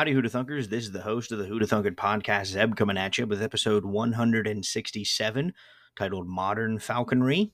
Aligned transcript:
howdy, 0.00 0.14
Hoota 0.14 0.30
Thunkers. 0.30 0.70
This 0.70 0.84
is 0.84 0.92
the 0.92 1.02
host 1.02 1.30
of 1.30 1.36
the 1.36 1.44
Hoota 1.44 1.64
Thunker 1.64 1.94
podcast, 1.94 2.46
Zeb, 2.46 2.74
coming 2.74 2.96
at 2.96 3.18
you 3.18 3.26
with 3.26 3.42
episode 3.42 3.84
167 3.84 5.52
titled 5.94 6.26
Modern 6.26 6.78
Falconry. 6.78 7.52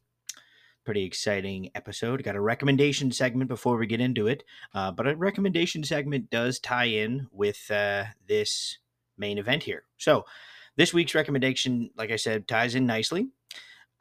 Pretty 0.85 1.03
exciting 1.03 1.71
episode. 1.75 2.23
Got 2.23 2.37
a 2.37 2.41
recommendation 2.41 3.11
segment 3.11 3.49
before 3.49 3.77
we 3.77 3.89
get 3.89 4.01
into 4.01 4.29
it, 4.29 4.45
uh, 4.75 4.93
but 4.93 5.09
a 5.09 5.17
recommendation 5.17 5.83
segment 5.83 6.31
does 6.31 6.61
tie 6.61 6.85
in 6.85 7.27
with 7.33 7.69
uh, 7.69 8.05
this 8.29 8.79
main 9.19 9.39
event 9.39 9.65
here. 9.65 9.83
So, 9.99 10.25
this 10.77 10.95
week's 10.95 11.17
recommendation, 11.17 11.91
like 11.97 12.13
I 12.13 12.17
said, 12.17 12.47
ties 12.47 12.77
in 12.77 12.87
nicely. 12.87 13.27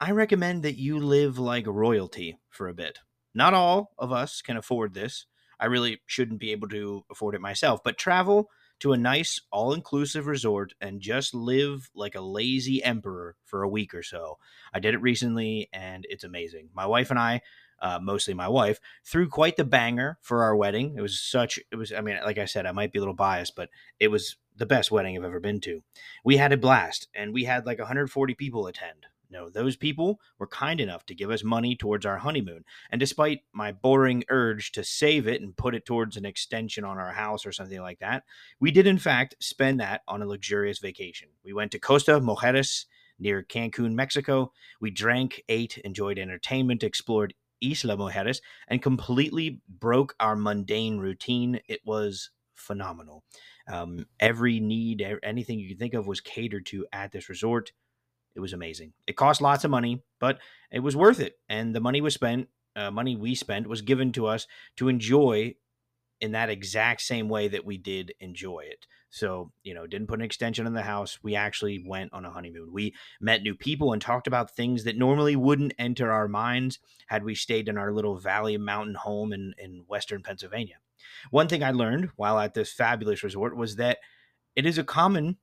I 0.00 0.12
recommend 0.12 0.62
that 0.62 0.78
you 0.78 1.00
live 1.00 1.36
like 1.36 1.66
royalty 1.66 2.38
for 2.50 2.68
a 2.68 2.74
bit. 2.74 3.00
Not 3.34 3.54
all 3.54 3.90
of 3.98 4.12
us 4.12 4.40
can 4.40 4.56
afford 4.56 4.94
this. 4.94 5.26
I 5.58 5.66
really 5.66 6.00
shouldn't 6.06 6.40
be 6.40 6.52
able 6.52 6.68
to 6.68 7.04
afford 7.10 7.34
it 7.34 7.40
myself, 7.40 7.80
but 7.82 7.98
travel 7.98 8.50
to 8.80 8.92
a 8.92 8.98
nice 8.98 9.40
all 9.50 9.72
inclusive 9.72 10.26
resort 10.26 10.74
and 10.80 11.00
just 11.00 11.34
live 11.34 11.90
like 11.94 12.14
a 12.14 12.20
lazy 12.20 12.82
emperor 12.82 13.36
for 13.44 13.62
a 13.62 13.68
week 13.68 13.94
or 13.94 14.02
so. 14.02 14.38
I 14.72 14.80
did 14.80 14.94
it 14.94 15.00
recently 15.00 15.68
and 15.72 16.06
it's 16.08 16.24
amazing. 16.24 16.68
My 16.74 16.86
wife 16.86 17.10
and 17.10 17.18
I, 17.18 17.40
uh, 17.80 17.98
mostly 18.02 18.34
my 18.34 18.48
wife, 18.48 18.78
threw 19.04 19.28
quite 19.28 19.56
the 19.56 19.64
banger 19.64 20.18
for 20.20 20.44
our 20.44 20.54
wedding. 20.54 20.94
It 20.96 21.00
was 21.00 21.18
such, 21.20 21.58
it 21.70 21.76
was, 21.76 21.92
I 21.92 22.00
mean, 22.00 22.18
like 22.24 22.38
I 22.38 22.44
said, 22.44 22.66
I 22.66 22.72
might 22.72 22.92
be 22.92 22.98
a 22.98 23.02
little 23.02 23.14
biased, 23.14 23.56
but 23.56 23.70
it 23.98 24.08
was 24.08 24.36
the 24.56 24.66
best 24.66 24.90
wedding 24.90 25.16
I've 25.16 25.24
ever 25.24 25.40
been 25.40 25.60
to. 25.60 25.82
We 26.24 26.36
had 26.36 26.52
a 26.52 26.58
blast 26.58 27.08
and 27.14 27.32
we 27.32 27.44
had 27.44 27.66
like 27.66 27.78
140 27.78 28.34
people 28.34 28.66
attend. 28.66 29.06
No, 29.30 29.50
those 29.50 29.76
people 29.76 30.20
were 30.38 30.46
kind 30.46 30.80
enough 30.80 31.04
to 31.06 31.14
give 31.14 31.30
us 31.30 31.42
money 31.42 31.74
towards 31.74 32.06
our 32.06 32.18
honeymoon. 32.18 32.64
And 32.90 33.00
despite 33.00 33.40
my 33.52 33.72
boring 33.72 34.24
urge 34.28 34.72
to 34.72 34.84
save 34.84 35.26
it 35.26 35.42
and 35.42 35.56
put 35.56 35.74
it 35.74 35.84
towards 35.84 36.16
an 36.16 36.24
extension 36.24 36.84
on 36.84 36.98
our 36.98 37.12
house 37.12 37.44
or 37.44 37.52
something 37.52 37.80
like 37.80 37.98
that, 37.98 38.24
we 38.60 38.70
did 38.70 38.86
in 38.86 38.98
fact 38.98 39.36
spend 39.40 39.80
that 39.80 40.02
on 40.06 40.22
a 40.22 40.26
luxurious 40.26 40.78
vacation. 40.78 41.28
We 41.44 41.52
went 41.52 41.72
to 41.72 41.78
Costa 41.78 42.20
Mujeres 42.20 42.86
near 43.18 43.42
Cancun, 43.42 43.94
Mexico. 43.94 44.52
We 44.80 44.90
drank, 44.90 45.42
ate, 45.48 45.78
enjoyed 45.78 46.18
entertainment, 46.18 46.82
explored 46.82 47.34
Isla 47.62 47.96
Mujeres, 47.96 48.40
and 48.68 48.82
completely 48.82 49.60
broke 49.68 50.14
our 50.20 50.36
mundane 50.36 50.98
routine. 50.98 51.60
It 51.68 51.80
was 51.84 52.30
phenomenal. 52.54 53.24
Um, 53.68 54.06
every 54.20 54.60
need, 54.60 55.04
anything 55.22 55.58
you 55.58 55.68
can 55.68 55.78
think 55.78 55.94
of 55.94 56.06
was 56.06 56.20
catered 56.20 56.66
to 56.66 56.86
at 56.92 57.12
this 57.12 57.28
resort. 57.28 57.72
It 58.36 58.40
was 58.40 58.52
amazing. 58.52 58.92
It 59.06 59.16
cost 59.16 59.40
lots 59.40 59.64
of 59.64 59.70
money, 59.70 60.04
but 60.20 60.38
it 60.70 60.80
was 60.80 60.94
worth 60.94 61.20
it. 61.20 61.38
And 61.48 61.74
the 61.74 61.80
money 61.80 62.02
was 62.02 62.14
spent, 62.14 62.48
uh, 62.76 62.90
money 62.90 63.16
we 63.16 63.34
spent 63.34 63.66
was 63.66 63.80
given 63.80 64.12
to 64.12 64.26
us 64.26 64.46
to 64.76 64.88
enjoy 64.88 65.54
in 66.20 66.32
that 66.32 66.50
exact 66.50 67.00
same 67.00 67.28
way 67.28 67.48
that 67.48 67.64
we 67.64 67.78
did 67.78 68.12
enjoy 68.20 68.60
it. 68.60 68.86
So, 69.10 69.52
you 69.62 69.72
know, 69.72 69.86
didn't 69.86 70.08
put 70.08 70.18
an 70.18 70.24
extension 70.24 70.66
in 70.66 70.74
the 70.74 70.82
house. 70.82 71.18
We 71.22 71.34
actually 71.34 71.82
went 71.86 72.12
on 72.12 72.26
a 72.26 72.30
honeymoon. 72.30 72.70
We 72.72 72.94
met 73.20 73.42
new 73.42 73.54
people 73.54 73.92
and 73.92 74.02
talked 74.02 74.26
about 74.26 74.50
things 74.50 74.84
that 74.84 74.98
normally 74.98 75.36
wouldn't 75.36 75.74
enter 75.78 76.12
our 76.12 76.28
minds 76.28 76.78
had 77.06 77.24
we 77.24 77.34
stayed 77.34 77.68
in 77.68 77.78
our 77.78 77.92
little 77.92 78.18
valley 78.18 78.58
mountain 78.58 78.94
home 78.94 79.32
in, 79.32 79.54
in 79.58 79.84
Western 79.86 80.22
Pennsylvania. 80.22 80.76
One 81.30 81.48
thing 81.48 81.62
I 81.62 81.70
learned 81.70 82.10
while 82.16 82.38
at 82.38 82.52
this 82.52 82.72
fabulous 82.72 83.22
resort 83.22 83.56
was 83.56 83.76
that 83.76 83.98
it 84.54 84.66
is 84.66 84.76
a 84.76 84.84
common 84.84 85.38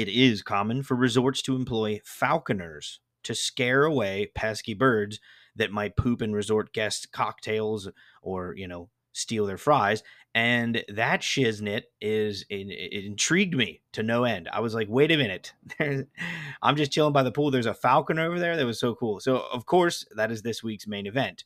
it 0.00 0.08
is 0.08 0.42
common 0.42 0.82
for 0.82 0.94
resorts 0.94 1.42
to 1.42 1.54
employ 1.54 2.00
falconers 2.04 3.00
to 3.22 3.34
scare 3.34 3.84
away 3.84 4.30
pesky 4.34 4.72
birds 4.72 5.20
that 5.56 5.70
might 5.70 5.96
poop 5.96 6.22
in 6.22 6.32
resort 6.32 6.72
guests' 6.72 7.04
cocktails 7.04 7.88
or, 8.22 8.54
you 8.56 8.66
know, 8.66 8.88
steal 9.12 9.44
their 9.44 9.58
fries. 9.58 10.02
And 10.34 10.84
that 10.88 11.20
shiznit 11.20 11.82
is 12.00 12.46
it, 12.48 13.04
intrigued 13.04 13.54
me 13.54 13.82
to 13.92 14.02
no 14.02 14.24
end. 14.24 14.48
I 14.50 14.60
was 14.60 14.74
like, 14.74 14.86
wait 14.88 15.10
a 15.10 15.16
minute. 15.16 15.52
I'm 16.62 16.76
just 16.76 16.92
chilling 16.92 17.12
by 17.12 17.24
the 17.24 17.32
pool. 17.32 17.50
There's 17.50 17.66
a 17.66 17.74
falcon 17.74 18.18
over 18.18 18.38
there. 18.38 18.56
That 18.56 18.66
was 18.66 18.80
so 18.80 18.94
cool. 18.94 19.20
So, 19.20 19.44
of 19.52 19.66
course, 19.66 20.06
that 20.16 20.30
is 20.30 20.42
this 20.42 20.62
week's 20.62 20.86
main 20.86 21.06
event. 21.06 21.44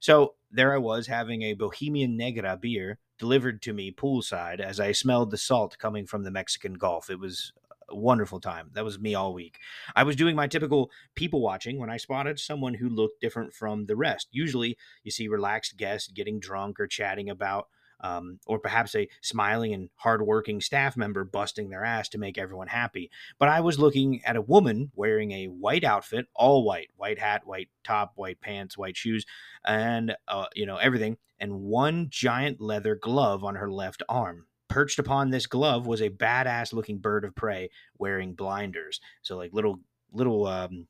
So, 0.00 0.34
there 0.50 0.74
I 0.74 0.78
was 0.78 1.06
having 1.06 1.42
a 1.42 1.54
Bohemian 1.54 2.16
Negra 2.16 2.56
beer 2.60 2.98
delivered 3.18 3.62
to 3.62 3.72
me 3.72 3.92
poolside 3.92 4.60
as 4.60 4.80
I 4.80 4.92
smelled 4.92 5.30
the 5.30 5.38
salt 5.38 5.78
coming 5.78 6.06
from 6.06 6.24
the 6.24 6.30
Mexican 6.30 6.74
Gulf. 6.74 7.10
It 7.10 7.20
was 7.20 7.52
wonderful 7.90 8.40
time. 8.40 8.70
That 8.72 8.84
was 8.84 8.98
me 8.98 9.14
all 9.14 9.34
week. 9.34 9.58
I 9.94 10.02
was 10.02 10.16
doing 10.16 10.36
my 10.36 10.46
typical 10.46 10.90
people 11.14 11.40
watching 11.40 11.78
when 11.78 11.90
I 11.90 11.96
spotted 11.96 12.38
someone 12.38 12.74
who 12.74 12.88
looked 12.88 13.20
different 13.20 13.54
from 13.54 13.86
the 13.86 13.96
rest. 13.96 14.28
Usually, 14.32 14.76
you 15.02 15.10
see 15.10 15.28
relaxed 15.28 15.76
guests 15.76 16.10
getting 16.10 16.40
drunk 16.40 16.80
or 16.80 16.86
chatting 16.86 17.30
about, 17.30 17.68
um, 18.00 18.38
or 18.46 18.58
perhaps 18.58 18.94
a 18.94 19.08
smiling 19.20 19.72
and 19.72 19.90
hardworking 19.96 20.60
staff 20.60 20.96
member 20.96 21.24
busting 21.24 21.70
their 21.70 21.84
ass 21.84 22.08
to 22.10 22.18
make 22.18 22.38
everyone 22.38 22.68
happy. 22.68 23.10
But 23.38 23.48
I 23.48 23.60
was 23.60 23.78
looking 23.78 24.24
at 24.24 24.36
a 24.36 24.42
woman 24.42 24.90
wearing 24.94 25.32
a 25.32 25.46
white 25.46 25.84
outfit, 25.84 26.26
all 26.34 26.64
white, 26.64 26.90
white 26.96 27.18
hat, 27.18 27.46
white 27.46 27.68
top, 27.82 28.12
white 28.16 28.40
pants, 28.40 28.76
white 28.76 28.96
shoes, 28.96 29.24
and 29.64 30.16
uh, 30.28 30.46
you 30.54 30.66
know 30.66 30.76
everything, 30.76 31.16
and 31.40 31.62
one 31.62 32.08
giant 32.10 32.60
leather 32.60 32.94
glove 32.94 33.44
on 33.44 33.56
her 33.56 33.70
left 33.70 34.02
arm 34.08 34.46
perched 34.74 34.98
upon 34.98 35.30
this 35.30 35.46
glove 35.46 35.86
was 35.86 36.02
a 36.02 36.10
badass 36.10 36.72
looking 36.72 36.98
bird 36.98 37.24
of 37.24 37.32
prey 37.32 37.70
wearing 37.96 38.34
blinders. 38.34 39.00
So 39.22 39.36
like 39.36 39.52
little 39.52 39.78
little 40.12 40.48
um, 40.48 40.88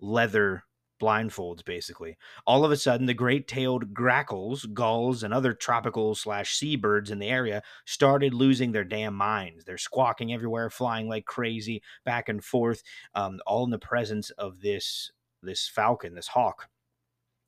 leather 0.00 0.64
blindfolds 0.98 1.62
basically. 1.62 2.16
All 2.46 2.64
of 2.64 2.70
a 2.70 2.76
sudden 2.76 3.04
the 3.04 3.12
great-tailed 3.12 3.92
grackles, 3.92 4.64
gulls 4.64 5.24
and 5.24 5.34
other 5.34 5.52
tropical 5.52 6.14
slash 6.14 6.56
seabirds 6.56 7.10
in 7.10 7.18
the 7.18 7.28
area 7.28 7.62
started 7.84 8.32
losing 8.32 8.72
their 8.72 8.82
damn 8.82 9.14
minds. 9.14 9.66
They're 9.66 9.76
squawking 9.76 10.32
everywhere, 10.32 10.70
flying 10.70 11.06
like 11.06 11.26
crazy 11.26 11.82
back 12.06 12.30
and 12.30 12.42
forth, 12.42 12.82
um, 13.14 13.40
all 13.46 13.64
in 13.64 13.70
the 13.70 13.78
presence 13.78 14.30
of 14.30 14.60
this 14.62 15.12
this 15.42 15.68
falcon, 15.68 16.14
this 16.14 16.28
hawk 16.28 16.70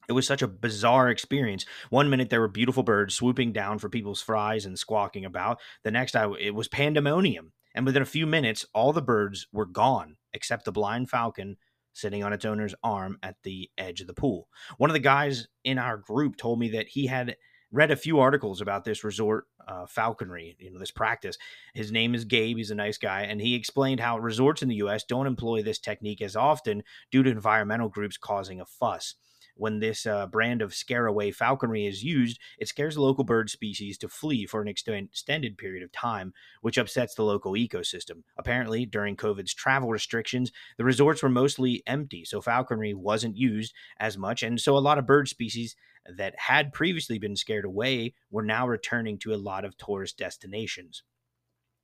it 0.08 0.12
was 0.12 0.26
such 0.26 0.42
a 0.42 0.48
bizarre 0.48 1.08
experience. 1.08 1.64
One 1.90 2.10
minute 2.10 2.30
there 2.30 2.40
were 2.40 2.48
beautiful 2.48 2.82
birds 2.82 3.14
swooping 3.14 3.52
down 3.52 3.78
for 3.78 3.88
people's 3.88 4.22
fries 4.22 4.66
and 4.66 4.78
squawking 4.78 5.24
about. 5.24 5.60
The 5.82 5.90
next, 5.90 6.16
I, 6.16 6.30
it 6.38 6.54
was 6.54 6.68
pandemonium. 6.68 7.52
And 7.74 7.84
within 7.84 8.02
a 8.02 8.06
few 8.06 8.26
minutes, 8.26 8.64
all 8.72 8.92
the 8.92 9.02
birds 9.02 9.46
were 9.52 9.66
gone 9.66 10.16
except 10.32 10.64
the 10.64 10.72
blind 10.72 11.10
falcon 11.10 11.56
sitting 11.92 12.24
on 12.24 12.32
its 12.32 12.44
owner's 12.44 12.74
arm 12.82 13.18
at 13.22 13.36
the 13.44 13.70
edge 13.78 14.00
of 14.00 14.06
the 14.06 14.14
pool. 14.14 14.48
One 14.78 14.90
of 14.90 14.94
the 14.94 15.00
guys 15.00 15.46
in 15.62 15.78
our 15.78 15.96
group 15.96 16.36
told 16.36 16.58
me 16.58 16.70
that 16.70 16.88
he 16.88 17.06
had 17.06 17.36
read 17.70 17.90
a 17.90 17.96
few 17.96 18.20
articles 18.20 18.60
about 18.60 18.84
this 18.84 19.02
resort 19.02 19.46
uh, 19.66 19.86
falconry, 19.86 20.56
you 20.60 20.70
know, 20.70 20.78
this 20.78 20.92
practice. 20.92 21.36
His 21.74 21.90
name 21.90 22.14
is 22.14 22.24
Gabe. 22.24 22.56
He's 22.56 22.70
a 22.70 22.74
nice 22.76 22.98
guy. 22.98 23.22
And 23.22 23.40
he 23.40 23.54
explained 23.54 24.00
how 24.00 24.18
resorts 24.18 24.62
in 24.62 24.68
the 24.68 24.76
U.S. 24.76 25.04
don't 25.04 25.26
employ 25.26 25.62
this 25.62 25.78
technique 25.80 26.22
as 26.22 26.36
often 26.36 26.84
due 27.10 27.22
to 27.22 27.30
environmental 27.30 27.88
groups 27.88 28.16
causing 28.16 28.60
a 28.60 28.66
fuss 28.66 29.14
when 29.54 29.78
this 29.78 30.06
uh, 30.06 30.26
brand 30.26 30.62
of 30.62 30.74
scareaway 30.74 31.30
falconry 31.30 31.86
is 31.86 32.02
used, 32.02 32.38
it 32.58 32.68
scares 32.68 32.94
the 32.94 33.00
local 33.00 33.24
bird 33.24 33.50
species 33.50 33.96
to 33.98 34.08
flee 34.08 34.46
for 34.46 34.60
an 34.60 34.68
extended 34.68 35.56
period 35.56 35.82
of 35.82 35.92
time, 35.92 36.32
which 36.60 36.78
upsets 36.78 37.14
the 37.14 37.22
local 37.22 37.52
ecosystem. 37.52 38.22
Apparently, 38.36 38.84
during 38.84 39.16
COVID's 39.16 39.54
travel 39.54 39.88
restrictions, 39.88 40.52
the 40.76 40.84
resorts 40.84 41.22
were 41.22 41.28
mostly 41.28 41.82
empty, 41.86 42.24
so 42.24 42.40
falconry 42.40 42.94
wasn't 42.94 43.36
used 43.36 43.74
as 43.98 44.18
much, 44.18 44.42
and 44.42 44.60
so 44.60 44.76
a 44.76 44.78
lot 44.78 44.98
of 44.98 45.06
bird 45.06 45.28
species 45.28 45.76
that 46.16 46.34
had 46.38 46.72
previously 46.72 47.18
been 47.18 47.36
scared 47.36 47.64
away 47.64 48.14
were 48.30 48.42
now 48.42 48.66
returning 48.66 49.18
to 49.18 49.32
a 49.32 49.36
lot 49.36 49.64
of 49.64 49.76
tourist 49.76 50.18
destinations. 50.18 51.02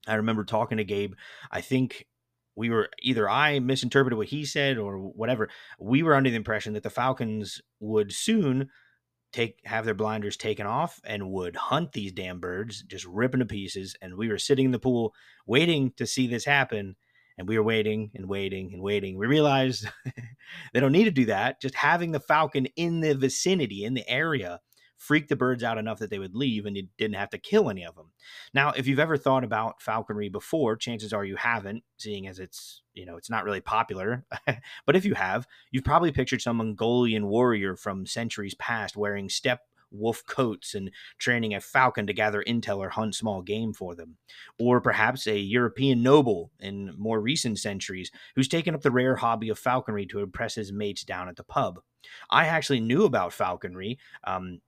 I 0.06 0.14
remember 0.14 0.44
talking 0.44 0.78
to 0.78 0.84
Gabe, 0.84 1.14
I 1.50 1.60
think 1.60 2.06
we 2.60 2.68
were 2.68 2.90
either 3.00 3.28
I 3.28 3.58
misinterpreted 3.58 4.18
what 4.18 4.26
he 4.26 4.44
said 4.44 4.76
or 4.76 4.98
whatever. 4.98 5.48
We 5.78 6.02
were 6.02 6.14
under 6.14 6.28
the 6.28 6.36
impression 6.36 6.74
that 6.74 6.82
the 6.82 6.90
Falcons 6.90 7.62
would 7.80 8.12
soon 8.12 8.68
take 9.32 9.60
have 9.64 9.86
their 9.86 9.94
blinders 9.94 10.36
taken 10.36 10.66
off 10.66 11.00
and 11.02 11.30
would 11.30 11.56
hunt 11.56 11.92
these 11.92 12.12
damn 12.12 12.38
birds, 12.38 12.82
just 12.82 13.06
rip 13.06 13.30
them 13.30 13.40
to 13.40 13.46
pieces. 13.46 13.96
And 14.02 14.14
we 14.14 14.28
were 14.28 14.36
sitting 14.36 14.66
in 14.66 14.72
the 14.72 14.78
pool 14.78 15.14
waiting 15.46 15.94
to 15.96 16.06
see 16.06 16.26
this 16.26 16.44
happen. 16.44 16.96
And 17.38 17.48
we 17.48 17.56
were 17.56 17.64
waiting 17.64 18.10
and 18.14 18.28
waiting 18.28 18.74
and 18.74 18.82
waiting. 18.82 19.16
We 19.16 19.26
realized 19.26 19.88
they 20.74 20.80
don't 20.80 20.92
need 20.92 21.04
to 21.04 21.10
do 21.10 21.24
that. 21.26 21.62
Just 21.62 21.74
having 21.74 22.12
the 22.12 22.20
falcon 22.20 22.66
in 22.76 23.00
the 23.00 23.14
vicinity, 23.14 23.84
in 23.84 23.94
the 23.94 24.06
area, 24.06 24.60
freak 25.00 25.28
the 25.28 25.34
birds 25.34 25.64
out 25.64 25.78
enough 25.78 25.98
that 25.98 26.10
they 26.10 26.18
would 26.18 26.34
leave 26.34 26.66
and 26.66 26.76
you 26.76 26.86
didn't 26.98 27.16
have 27.16 27.30
to 27.30 27.38
kill 27.38 27.70
any 27.70 27.86
of 27.86 27.96
them. 27.96 28.12
Now, 28.52 28.72
if 28.72 28.86
you've 28.86 28.98
ever 28.98 29.16
thought 29.16 29.44
about 29.44 29.80
falconry 29.80 30.28
before, 30.28 30.76
chances 30.76 31.14
are 31.14 31.24
you 31.24 31.36
haven't, 31.36 31.84
seeing 31.96 32.28
as 32.28 32.38
it's, 32.38 32.82
you 32.92 33.06
know, 33.06 33.16
it's 33.16 33.30
not 33.30 33.44
really 33.44 33.62
popular. 33.62 34.26
but 34.86 34.96
if 34.96 35.06
you 35.06 35.14
have, 35.14 35.46
you've 35.70 35.84
probably 35.84 36.12
pictured 36.12 36.42
some 36.42 36.58
Mongolian 36.58 37.28
warrior 37.28 37.76
from 37.76 38.04
centuries 38.04 38.54
past 38.56 38.94
wearing 38.94 39.30
steppe 39.30 39.60
wolf 39.90 40.22
coats 40.26 40.74
and 40.74 40.90
training 41.18 41.54
a 41.54 41.60
falcon 41.60 42.06
to 42.06 42.12
gather 42.12 42.44
intel 42.46 42.76
or 42.76 42.90
hunt 42.90 43.14
small 43.14 43.40
game 43.40 43.72
for 43.72 43.94
them. 43.94 44.18
Or 44.58 44.82
perhaps 44.82 45.26
a 45.26 45.38
European 45.38 46.02
noble 46.02 46.50
in 46.60 46.94
more 46.98 47.22
recent 47.22 47.58
centuries 47.58 48.10
who's 48.36 48.48
taken 48.48 48.74
up 48.74 48.82
the 48.82 48.90
rare 48.90 49.16
hobby 49.16 49.48
of 49.48 49.58
falconry 49.58 50.04
to 50.06 50.20
impress 50.20 50.56
his 50.56 50.72
mates 50.72 51.04
down 51.04 51.30
at 51.30 51.36
the 51.36 51.42
pub. 51.42 51.80
I 52.30 52.46
actually 52.46 52.80
knew 52.80 53.04
about 53.04 53.32
falconry 53.32 53.98
um, 54.24 54.60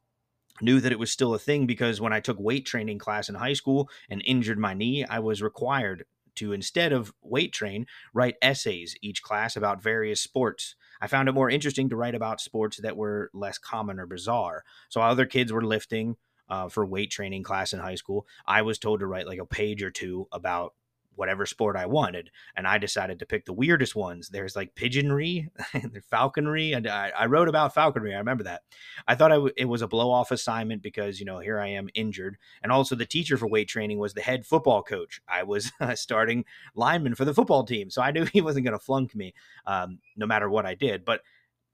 knew 0.62 0.80
that 0.80 0.92
it 0.92 0.98
was 0.98 1.10
still 1.10 1.34
a 1.34 1.38
thing 1.38 1.66
because 1.66 2.00
when 2.00 2.12
I 2.12 2.20
took 2.20 2.38
weight 2.38 2.64
training 2.64 2.98
class 2.98 3.28
in 3.28 3.34
high 3.34 3.52
school 3.52 3.90
and 4.08 4.22
injured 4.24 4.58
my 4.58 4.74
knee, 4.74 5.04
I 5.04 5.18
was 5.18 5.42
required 5.42 6.04
to 6.36 6.52
instead 6.52 6.92
of 6.92 7.12
weight 7.22 7.52
train, 7.52 7.86
write 8.14 8.36
essays 8.40 8.96
each 9.02 9.22
class 9.22 9.56
about 9.56 9.82
various 9.82 10.20
sports. 10.20 10.76
I 11.00 11.06
found 11.06 11.28
it 11.28 11.32
more 11.32 11.50
interesting 11.50 11.88
to 11.90 11.96
write 11.96 12.14
about 12.14 12.40
sports 12.40 12.78
that 12.78 12.96
were 12.96 13.30
less 13.34 13.58
common 13.58 13.98
or 13.98 14.06
bizarre. 14.06 14.64
So 14.88 15.00
other 15.00 15.26
kids 15.26 15.52
were 15.52 15.64
lifting 15.64 16.16
uh, 16.48 16.68
for 16.68 16.86
weight 16.86 17.10
training 17.10 17.42
class 17.42 17.72
in 17.72 17.80
high 17.80 17.96
school. 17.96 18.26
I 18.46 18.62
was 18.62 18.78
told 18.78 19.00
to 19.00 19.06
write 19.06 19.26
like 19.26 19.38
a 19.38 19.46
page 19.46 19.82
or 19.82 19.90
two 19.90 20.28
about 20.32 20.74
whatever 21.14 21.46
sport 21.46 21.76
I 21.76 21.86
wanted. 21.86 22.30
And 22.56 22.66
I 22.66 22.78
decided 22.78 23.18
to 23.18 23.26
pick 23.26 23.44
the 23.44 23.52
weirdest 23.52 23.94
ones. 23.94 24.28
There's 24.28 24.56
like 24.56 24.74
pigeonry, 24.74 25.48
falconry, 26.10 26.72
and 26.72 26.86
I, 26.86 27.12
I, 27.16 27.26
wrote 27.26 27.48
about 27.48 27.74
falconry. 27.74 28.14
I 28.14 28.18
remember 28.18 28.44
that. 28.44 28.62
I 29.06 29.14
thought 29.14 29.52
it 29.56 29.64
was 29.66 29.82
a 29.82 29.88
blow 29.88 30.10
off 30.10 30.30
assignment 30.30 30.82
because, 30.82 31.20
you 31.20 31.26
know, 31.26 31.38
here 31.38 31.58
I 31.58 31.68
am 31.68 31.88
injured. 31.94 32.38
And 32.62 32.72
also, 32.72 32.94
the 32.94 33.06
teacher 33.06 33.36
for 33.36 33.46
weight 33.46 33.68
training 33.68 33.98
was 33.98 34.14
the 34.14 34.20
head 34.20 34.46
football 34.46 34.82
coach. 34.82 35.20
I 35.28 35.42
was 35.42 35.70
starting 35.94 36.44
lineman 36.74 37.14
for 37.14 37.24
the 37.24 37.34
football 37.34 37.64
team. 37.64 37.90
So 37.90 38.02
I 38.02 38.10
knew 38.10 38.24
he 38.32 38.40
wasn't 38.40 38.64
going 38.64 38.78
to 38.78 38.84
flunk 38.84 39.14
me 39.14 39.34
um, 39.66 39.98
no 40.16 40.26
matter 40.26 40.48
what 40.48 40.66
I 40.66 40.74
did. 40.74 41.04
But 41.04 41.22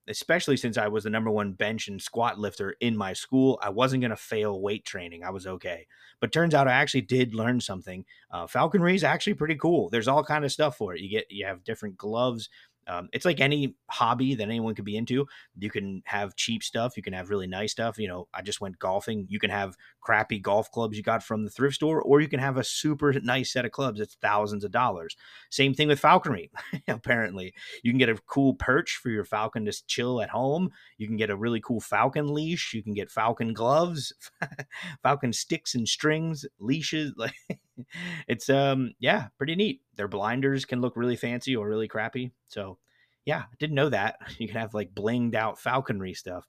especially 0.08 0.56
since 0.56 0.78
I 0.78 0.88
was 0.88 1.04
the 1.04 1.10
number 1.10 1.30
one 1.30 1.52
bench 1.52 1.88
and 1.88 2.00
squat 2.00 2.38
lifter 2.38 2.74
in 2.80 2.96
my 2.96 3.12
school, 3.12 3.58
I 3.62 3.70
wasn't 3.70 4.02
going 4.02 4.10
to 4.10 4.16
fail 4.16 4.60
weight 4.60 4.84
training. 4.84 5.24
I 5.24 5.30
was 5.30 5.46
okay. 5.46 5.86
But 6.20 6.32
turns 6.32 6.54
out 6.54 6.66
I 6.68 6.72
actually 6.72 7.02
did 7.02 7.34
learn 7.34 7.60
something. 7.60 8.04
Uh, 8.30 8.46
falconry 8.46 8.94
is 8.94 9.04
actually 9.04 9.34
pretty 9.34 9.54
cool. 9.54 9.88
There's 9.88 10.08
all 10.08 10.24
kind 10.24 10.44
of 10.44 10.52
stuff 10.52 10.76
for 10.76 10.94
it. 10.94 11.00
You 11.00 11.10
get 11.10 11.30
you 11.30 11.46
have 11.46 11.64
different 11.64 11.96
gloves, 11.96 12.48
um, 12.88 13.08
it's 13.12 13.24
like 13.24 13.40
any 13.40 13.76
hobby 13.90 14.34
that 14.34 14.44
anyone 14.44 14.74
could 14.74 14.84
be 14.84 14.96
into. 14.96 15.26
You 15.58 15.70
can 15.70 16.02
have 16.06 16.36
cheap 16.36 16.62
stuff, 16.62 16.96
you 16.96 17.02
can 17.02 17.12
have 17.12 17.30
really 17.30 17.46
nice 17.46 17.72
stuff. 17.72 17.98
You 17.98 18.08
know, 18.08 18.28
I 18.32 18.42
just 18.42 18.60
went 18.60 18.78
golfing. 18.78 19.26
You 19.28 19.38
can 19.38 19.50
have 19.50 19.76
crappy 20.00 20.38
golf 20.38 20.70
clubs 20.70 20.96
you 20.96 21.02
got 21.02 21.22
from 21.22 21.44
the 21.44 21.50
thrift 21.50 21.76
store, 21.76 22.00
or 22.00 22.20
you 22.20 22.28
can 22.28 22.40
have 22.40 22.56
a 22.56 22.64
super 22.64 23.12
nice 23.20 23.52
set 23.52 23.64
of 23.64 23.72
clubs 23.72 23.98
that's 23.98 24.14
thousands 24.14 24.64
of 24.64 24.70
dollars. 24.70 25.16
Same 25.50 25.74
thing 25.74 25.88
with 25.88 26.00
falconry. 26.00 26.50
Apparently, 26.88 27.52
you 27.82 27.92
can 27.92 27.98
get 27.98 28.08
a 28.08 28.18
cool 28.26 28.54
perch 28.54 28.98
for 29.02 29.10
your 29.10 29.24
falcon 29.24 29.64
to 29.66 29.86
chill 29.86 30.20
at 30.22 30.30
home. 30.30 30.70
You 30.96 31.06
can 31.06 31.16
get 31.16 31.30
a 31.30 31.36
really 31.36 31.60
cool 31.60 31.80
falcon 31.80 32.32
leash. 32.32 32.72
You 32.72 32.82
can 32.82 32.94
get 32.94 33.10
falcon 33.10 33.52
gloves, 33.52 34.12
falcon 35.02 35.32
sticks 35.32 35.74
and 35.74 35.88
strings, 35.88 36.46
leashes. 36.58 37.12
Like 37.18 37.34
it's 38.28 38.48
um 38.48 38.92
yeah, 38.98 39.28
pretty 39.38 39.54
neat. 39.54 39.82
Their 39.96 40.08
blinders 40.08 40.64
can 40.64 40.80
look 40.80 40.96
really 40.96 41.16
fancy 41.16 41.56
or 41.56 41.68
really 41.68 41.88
crappy. 41.88 42.32
So 42.48 42.78
yeah, 43.24 43.40
I 43.40 43.54
didn't 43.58 43.76
know 43.76 43.90
that. 43.90 44.16
You 44.38 44.48
can 44.48 44.56
have 44.56 44.74
like 44.74 44.94
blinged 44.94 45.34
out 45.34 45.58
falconry 45.60 46.14
stuff. 46.14 46.46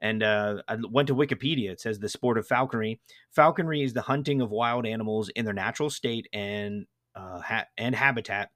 And 0.00 0.22
uh, 0.22 0.62
I 0.68 0.76
went 0.90 1.08
to 1.08 1.14
Wikipedia. 1.14 1.70
It 1.70 1.80
says 1.80 1.98
the 1.98 2.08
sport 2.08 2.36
of 2.36 2.46
falconry. 2.46 3.00
Falconry 3.30 3.82
is 3.82 3.94
the 3.94 4.02
hunting 4.02 4.40
of 4.42 4.50
wild 4.50 4.86
animals 4.86 5.30
in 5.30 5.44
their 5.44 5.54
natural 5.54 5.88
state 5.88 6.28
and 6.32 6.86
uh, 7.14 7.40
ha- 7.40 7.66
and 7.78 7.94
habitat 7.94 8.50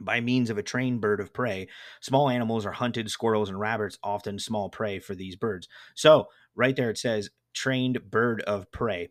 by 0.00 0.20
means 0.20 0.50
of 0.50 0.58
a 0.58 0.62
trained 0.62 1.00
bird 1.00 1.20
of 1.20 1.32
prey. 1.32 1.68
Small 2.02 2.28
animals 2.28 2.66
are 2.66 2.72
hunted, 2.72 3.10
squirrels 3.10 3.48
and 3.48 3.58
rabbits, 3.58 3.98
often 4.02 4.38
small 4.38 4.68
prey 4.68 4.98
for 4.98 5.14
these 5.14 5.36
birds. 5.36 5.68
So, 5.94 6.26
right 6.54 6.76
there 6.76 6.90
it 6.90 6.98
says 6.98 7.30
trained 7.54 8.10
bird 8.10 8.42
of 8.42 8.70
prey 8.70 9.08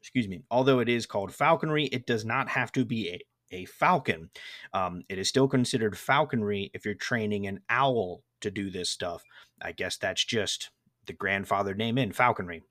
excuse 0.00 0.28
me, 0.28 0.42
although 0.50 0.80
it 0.80 0.88
is 0.88 1.06
called 1.06 1.34
falconry, 1.34 1.84
it 1.86 2.06
does 2.06 2.24
not 2.24 2.48
have 2.48 2.72
to 2.72 2.84
be 2.84 3.10
a, 3.10 3.20
a 3.62 3.64
falcon. 3.66 4.30
Um, 4.72 5.02
it 5.08 5.18
is 5.18 5.28
still 5.28 5.48
considered 5.48 5.98
falconry 5.98 6.70
if 6.74 6.84
you're 6.84 6.94
training 6.94 7.46
an 7.46 7.60
owl 7.68 8.22
to 8.40 8.50
do 8.50 8.70
this 8.70 8.90
stuff. 8.90 9.22
I 9.60 9.72
guess 9.72 9.96
that's 9.96 10.24
just 10.24 10.70
the 11.06 11.12
grandfather 11.12 11.74
name 11.74 11.98
in 11.98 12.12
falconry. 12.12 12.62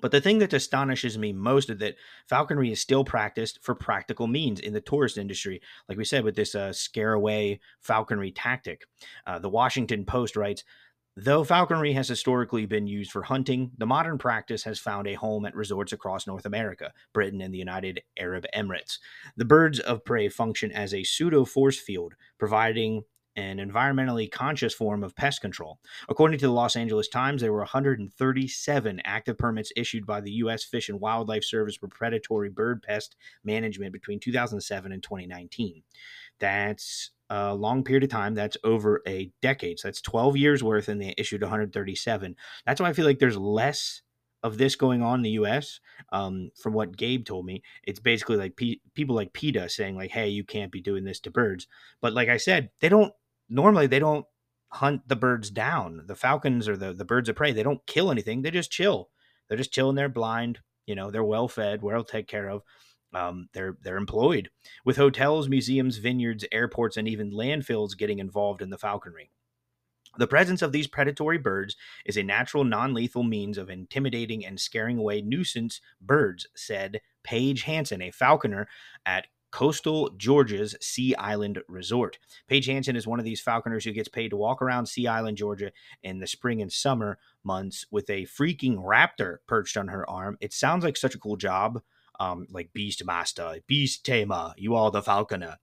But 0.00 0.10
the 0.10 0.20
thing 0.20 0.38
that 0.40 0.52
astonishes 0.52 1.16
me 1.16 1.32
most 1.32 1.70
is 1.70 1.78
that 1.78 1.96
falconry 2.28 2.70
is 2.70 2.80
still 2.80 3.04
practiced 3.04 3.60
for 3.62 3.74
practical 3.74 4.26
means 4.26 4.60
in 4.60 4.74
the 4.74 4.80
tourist 4.80 5.16
industry, 5.16 5.62
like 5.88 5.96
we 5.96 6.04
said, 6.04 6.22
with 6.22 6.36
this 6.36 6.54
uh, 6.54 6.72
scare 6.72 7.14
away 7.14 7.60
falconry 7.80 8.30
tactic. 8.30 8.84
Uh, 9.26 9.38
the 9.38 9.48
Washington 9.48 10.04
Post 10.04 10.36
writes 10.36 10.64
Though 11.18 11.44
falconry 11.44 11.94
has 11.94 12.08
historically 12.08 12.66
been 12.66 12.86
used 12.86 13.10
for 13.10 13.22
hunting, 13.22 13.70
the 13.78 13.86
modern 13.86 14.18
practice 14.18 14.64
has 14.64 14.78
found 14.78 15.06
a 15.06 15.14
home 15.14 15.46
at 15.46 15.54
resorts 15.54 15.94
across 15.94 16.26
North 16.26 16.44
America, 16.44 16.92
Britain, 17.14 17.40
and 17.40 17.54
the 17.54 17.58
United 17.58 18.02
Arab 18.18 18.44
Emirates. 18.54 18.98
The 19.34 19.46
birds 19.46 19.80
of 19.80 20.04
prey 20.04 20.28
function 20.28 20.70
as 20.70 20.92
a 20.92 21.04
pseudo 21.04 21.46
force 21.46 21.78
field, 21.78 22.16
providing 22.38 23.04
an 23.34 23.58
environmentally 23.58 24.30
conscious 24.30 24.74
form 24.74 25.02
of 25.02 25.16
pest 25.16 25.40
control. 25.40 25.78
According 26.08 26.38
to 26.40 26.46
the 26.46 26.52
Los 26.52 26.76
Angeles 26.76 27.08
Times, 27.08 27.40
there 27.40 27.52
were 27.52 27.60
137 27.60 29.00
active 29.04 29.38
permits 29.38 29.72
issued 29.74 30.04
by 30.04 30.20
the 30.20 30.32
U.S. 30.32 30.64
Fish 30.64 30.90
and 30.90 31.00
Wildlife 31.00 31.44
Service 31.44 31.76
for 31.76 31.88
predatory 31.88 32.50
bird 32.50 32.82
pest 32.82 33.16
management 33.42 33.94
between 33.94 34.20
2007 34.20 34.92
and 34.92 35.02
2019. 35.02 35.82
That's 36.38 37.10
a 37.30 37.54
long 37.54 37.82
period 37.82 38.04
of 38.04 38.10
time. 38.10 38.34
That's 38.34 38.56
over 38.64 39.02
a 39.06 39.30
decade. 39.42 39.78
So 39.78 39.88
that's 39.88 40.00
12 40.00 40.36
years 40.36 40.62
worth, 40.62 40.88
and 40.88 41.00
they 41.00 41.14
issued 41.16 41.42
137. 41.42 42.36
That's 42.64 42.80
why 42.80 42.88
I 42.88 42.92
feel 42.92 43.06
like 43.06 43.18
there's 43.18 43.36
less 43.36 44.02
of 44.42 44.58
this 44.58 44.76
going 44.76 45.02
on 45.02 45.20
in 45.20 45.22
the 45.22 45.30
U.S. 45.30 45.80
Um, 46.12 46.50
from 46.60 46.72
what 46.72 46.96
Gabe 46.96 47.24
told 47.24 47.46
me, 47.46 47.62
it's 47.82 47.98
basically 47.98 48.36
like 48.36 48.56
P- 48.56 48.80
people 48.94 49.16
like 49.16 49.32
PETA 49.32 49.68
saying 49.68 49.96
like, 49.96 50.10
"Hey, 50.10 50.28
you 50.28 50.44
can't 50.44 50.70
be 50.70 50.80
doing 50.80 51.04
this 51.04 51.20
to 51.20 51.30
birds." 51.30 51.66
But 52.00 52.12
like 52.12 52.28
I 52.28 52.36
said, 52.36 52.70
they 52.80 52.88
don't 52.88 53.12
normally 53.48 53.86
they 53.86 53.98
don't 53.98 54.26
hunt 54.68 55.08
the 55.08 55.16
birds 55.16 55.50
down. 55.50 56.02
The 56.06 56.14
falcons 56.14 56.68
or 56.68 56.76
the 56.76 56.92
the 56.92 57.04
birds 57.04 57.28
of 57.28 57.36
prey, 57.36 57.52
they 57.52 57.62
don't 57.62 57.84
kill 57.86 58.10
anything. 58.10 58.42
They 58.42 58.50
just 58.50 58.70
chill. 58.70 59.10
They're 59.48 59.58
just 59.58 59.72
chilling 59.72 59.96
there 59.96 60.08
blind. 60.08 60.60
You 60.86 60.94
know, 60.94 61.10
they're 61.10 61.24
well 61.24 61.48
fed, 61.48 61.82
well 61.82 62.04
taken 62.04 62.26
care 62.26 62.48
of 62.48 62.62
um, 63.16 63.48
they're 63.54 63.78
they're 63.82 63.96
employed 63.96 64.50
with 64.84 64.98
hotels, 64.98 65.48
museums, 65.48 65.96
vineyards, 65.96 66.44
airports, 66.52 66.96
and 66.96 67.08
even 67.08 67.32
landfills 67.32 67.96
getting 67.96 68.18
involved 68.18 68.60
in 68.60 68.70
the 68.70 68.78
falconry. 68.78 69.30
The 70.18 70.26
presence 70.26 70.60
of 70.62 70.72
these 70.72 70.86
predatory 70.86 71.38
birds 71.38 71.76
is 72.04 72.16
a 72.16 72.22
natural, 72.22 72.64
non 72.64 72.92
lethal 72.92 73.22
means 73.22 73.56
of 73.56 73.70
intimidating 73.70 74.44
and 74.44 74.60
scaring 74.60 74.98
away 74.98 75.22
nuisance 75.22 75.80
birds, 76.00 76.46
said 76.54 77.00
Paige 77.22 77.62
Hanson, 77.62 78.02
a 78.02 78.10
falconer 78.10 78.68
at 79.06 79.28
coastal 79.50 80.10
Georgia's 80.18 80.76
Sea 80.82 81.14
Island 81.14 81.62
Resort. 81.68 82.18
Paige 82.48 82.66
Hanson 82.66 82.96
is 82.96 83.06
one 83.06 83.18
of 83.18 83.24
these 83.24 83.40
falconers 83.40 83.84
who 83.84 83.92
gets 83.92 84.08
paid 84.08 84.28
to 84.28 84.36
walk 84.36 84.60
around 84.60 84.86
Sea 84.86 85.06
Island, 85.06 85.38
Georgia 85.38 85.72
in 86.02 86.18
the 86.18 86.26
spring 86.26 86.60
and 86.60 86.70
summer 86.70 87.18
months 87.42 87.86
with 87.90 88.10
a 88.10 88.26
freaking 88.26 88.76
raptor 88.76 89.38
perched 89.46 89.78
on 89.78 89.88
her 89.88 90.08
arm. 90.10 90.36
It 90.40 90.52
sounds 90.52 90.84
like 90.84 90.98
such 90.98 91.14
a 91.14 91.18
cool 91.18 91.36
job 91.36 91.80
um, 92.20 92.46
like 92.50 92.72
Beast 92.72 93.04
Master, 93.04 93.56
Beast 93.66 94.04
Tamer, 94.04 94.52
you 94.56 94.74
are 94.74 94.90
the 94.90 95.02
falconer. 95.02 95.56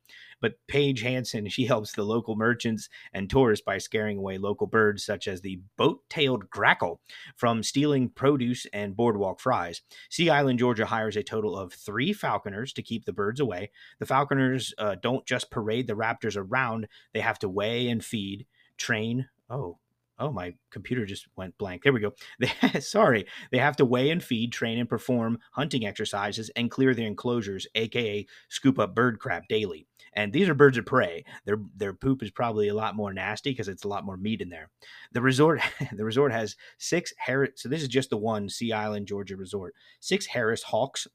But 0.43 0.55
Paige 0.67 1.01
Hanson, 1.01 1.47
she 1.49 1.65
helps 1.65 1.93
the 1.93 2.03
local 2.03 2.35
merchants 2.35 2.89
and 3.13 3.29
tourists 3.29 3.63
by 3.65 3.77
scaring 3.77 4.17
away 4.17 4.37
local 4.37 4.67
birds 4.67 5.05
such 5.05 5.27
as 5.27 5.41
the 5.41 5.61
boat-tailed 5.77 6.49
grackle 6.49 6.99
from 7.37 7.63
stealing 7.63 8.09
produce 8.09 8.67
and 8.73 8.95
boardwalk 8.95 9.39
fries. 9.39 9.81
Sea 10.09 10.29
Island, 10.29 10.59
Georgia 10.59 10.85
hires 10.85 11.15
a 11.15 11.23
total 11.23 11.57
of 11.57 11.73
three 11.73 12.11
falconers 12.11 12.73
to 12.73 12.81
keep 12.81 13.05
the 13.05 13.13
birds 13.13 13.39
away. 13.39 13.71
The 13.99 14.05
falconers 14.05 14.73
uh, 14.77 14.95
don't 15.01 15.25
just 15.25 15.49
parade 15.49 15.87
the 15.87 15.93
raptors 15.93 16.35
around; 16.35 16.87
they 17.13 17.21
have 17.21 17.39
to 17.39 17.49
weigh 17.49 17.87
and 17.87 18.03
feed, 18.03 18.45
train. 18.77 19.29
Oh, 19.49 19.77
oh 20.23 20.31
my 20.31 20.53
computer 20.71 21.05
just 21.05 21.27
went 21.35 21.57
blank. 21.57 21.83
There 21.83 21.93
we 21.93 21.99
go. 21.99 22.13
They, 22.39 22.79
sorry. 22.79 23.25
They 23.51 23.57
have 23.57 23.75
to 23.77 23.85
weigh 23.85 24.09
and 24.09 24.23
feed 24.23 24.53
train 24.53 24.79
and 24.79 24.87
perform 24.87 25.39
hunting 25.51 25.85
exercises 25.85 26.49
and 26.55 26.71
clear 26.71 26.93
their 26.93 27.07
enclosures 27.07 27.67
aka 27.75 28.25
scoop 28.49 28.79
up 28.79 28.95
bird 28.95 29.19
crap 29.19 29.47
daily. 29.49 29.85
And 30.13 30.31
these 30.31 30.47
are 30.47 30.53
birds 30.53 30.77
of 30.77 30.85
prey. 30.85 31.25
Their 31.45 31.57
their 31.75 31.93
poop 31.93 32.23
is 32.23 32.31
probably 32.31 32.69
a 32.69 32.73
lot 32.73 32.95
more 32.95 33.13
nasty 33.13 33.51
because 33.51 33.67
it's 33.67 33.83
a 33.83 33.87
lot 33.87 34.05
more 34.05 34.17
meat 34.17 34.41
in 34.41 34.49
there. 34.49 34.69
The 35.11 35.21
resort 35.21 35.61
the 35.91 36.05
resort 36.05 36.31
has 36.31 36.55
six 36.77 37.13
harris 37.17 37.51
so 37.55 37.69
this 37.69 37.81
is 37.81 37.87
just 37.87 38.09
the 38.09 38.17
one 38.17 38.47
sea 38.49 38.71
island 38.71 39.07
georgia 39.07 39.35
resort. 39.35 39.75
Six 39.99 40.25
harris 40.25 40.63
hawks 40.63 41.07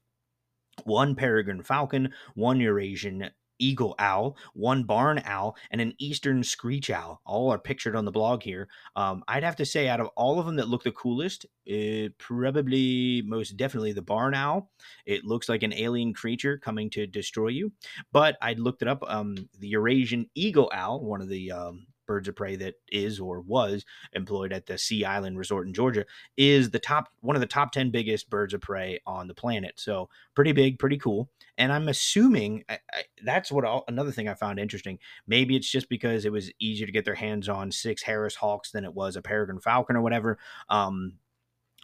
one 0.85 1.15
peregrine 1.15 1.61
falcon, 1.61 2.13
one 2.35 2.59
Eurasian 2.59 3.29
eagle 3.59 3.95
owl, 3.99 4.37
one 4.53 4.83
barn 4.83 5.21
owl, 5.25 5.55
and 5.71 5.81
an 5.81 5.93
eastern 5.99 6.43
screech 6.43 6.89
owl. 6.89 7.21
All 7.25 7.51
are 7.51 7.59
pictured 7.59 7.95
on 7.95 8.05
the 8.05 8.11
blog 8.11 8.41
here. 8.41 8.67
Um, 8.95 9.23
I'd 9.27 9.43
have 9.43 9.57
to 9.57 9.65
say, 9.65 9.87
out 9.87 9.99
of 9.99 10.07
all 10.15 10.39
of 10.39 10.45
them 10.45 10.55
that 10.55 10.69
look 10.69 10.83
the 10.83 10.91
coolest, 10.91 11.45
it 11.65 12.17
probably 12.17 13.21
most 13.25 13.57
definitely 13.57 13.93
the 13.93 14.01
barn 14.01 14.33
owl. 14.33 14.71
It 15.05 15.25
looks 15.25 15.49
like 15.49 15.63
an 15.63 15.73
alien 15.73 16.13
creature 16.13 16.57
coming 16.57 16.89
to 16.91 17.05
destroy 17.05 17.49
you. 17.49 17.71
But 18.11 18.37
I 18.41 18.53
looked 18.53 18.81
it 18.81 18.87
up. 18.87 19.03
Um, 19.07 19.35
the 19.59 19.67
Eurasian 19.67 20.29
eagle 20.33 20.71
owl, 20.73 21.03
one 21.03 21.21
of 21.21 21.29
the 21.29 21.51
um, 21.51 21.85
birds 22.09 22.27
of 22.27 22.35
prey 22.35 22.55
that 22.55 22.73
is 22.91 23.19
or 23.19 23.39
was 23.39 23.85
employed 24.13 24.51
at 24.51 24.65
the 24.65 24.79
Sea 24.79 25.05
Island 25.05 25.37
Resort 25.37 25.67
in 25.67 25.75
Georgia 25.75 26.05
is 26.37 26.71
the 26.71 26.79
top 26.79 27.09
one 27.21 27.35
of 27.35 27.39
the 27.39 27.45
top 27.45 27.71
10 27.71 27.91
biggest 27.91 28.31
birds 28.31 28.51
of 28.55 28.61
prey 28.61 28.99
on 29.05 29.27
the 29.27 29.35
planet. 29.35 29.73
So 29.77 30.09
pretty 30.33 30.51
big, 30.53 30.79
pretty 30.79 30.97
cool. 30.97 31.29
And 31.59 31.71
I'm 31.71 31.87
assuming 31.87 32.65
I, 32.67 32.79
I, 32.91 33.03
that's 33.23 33.51
what 33.51 33.63
I'll, 33.63 33.83
another 33.87 34.11
thing 34.11 34.27
I 34.27 34.33
found 34.33 34.57
interesting. 34.57 34.97
Maybe 35.27 35.55
it's 35.55 35.69
just 35.69 35.87
because 35.87 36.25
it 36.25 36.31
was 36.31 36.51
easier 36.59 36.87
to 36.87 36.91
get 36.91 37.05
their 37.05 37.13
hands 37.13 37.47
on 37.47 37.71
six 37.71 38.01
Harris 38.01 38.35
Hawks 38.35 38.71
than 38.71 38.85
it 38.85 38.95
was 38.95 39.15
a 39.15 39.21
Peregrine 39.21 39.59
Falcon 39.59 39.95
or 39.95 40.01
whatever. 40.01 40.39
Um, 40.67 41.13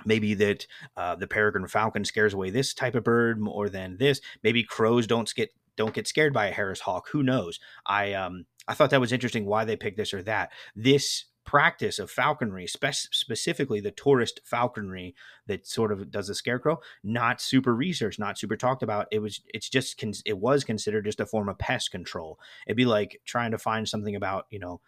maybe 0.06 0.34
that 0.34 0.66
uh, 0.98 1.16
the 1.16 1.28
peregrine 1.28 1.68
falcon 1.68 2.04
scares 2.04 2.34
away 2.34 2.50
this 2.50 2.74
type 2.74 2.96
of 2.96 3.04
bird 3.06 3.40
more 3.40 3.70
than 3.70 3.96
this 3.98 4.20
maybe 4.44 4.62
crows 4.62 5.08
don't 5.08 5.34
get 5.36 5.54
don't 5.78 5.94
get 5.94 6.08
scared 6.08 6.34
by 6.34 6.48
a 6.48 6.52
harris 6.52 6.82
hawk 6.82 7.10
who 7.12 7.24
knows? 7.24 7.60
I 7.86 8.14
um 8.14 8.46
i 8.68 8.74
thought 8.74 8.90
that 8.92 9.02
was 9.02 9.14
interesting 9.14 9.46
why 9.46 9.66
they 9.66 9.76
picked 9.76 9.98
this 9.98 10.14
or 10.14 10.24
that. 10.24 10.52
This 10.76 11.26
practice 11.46 12.00
of 12.00 12.10
falconry 12.10 12.68
spe- 12.68 13.12
specifically 13.12 13.80
the 13.80 13.92
tourist 13.92 14.42
falconry 14.44 15.16
that 15.46 15.66
sort 15.68 15.92
of 15.92 16.10
does 16.10 16.28
the 16.28 16.34
scarecrow 16.36 16.80
not 17.04 17.40
super 17.40 17.74
researched 17.76 18.20
not 18.20 18.38
super 18.38 18.58
talked 18.58 18.84
about. 18.84 19.08
It 19.12 19.20
was 19.20 19.42
it's 19.54 19.70
just 19.70 20.04
it 20.26 20.38
was 20.38 20.64
considered 20.64 21.06
just 21.06 21.20
a 21.20 21.26
form 21.26 21.48
of 21.48 21.58
pest 21.60 21.92
control. 21.92 22.40
It'd 22.68 22.76
be 22.76 22.86
like 22.86 23.22
trying 23.26 23.52
to 23.52 23.58
find 23.58 23.88
something 23.88 24.16
about 24.16 24.48
you 24.50 24.60
know 24.60 24.82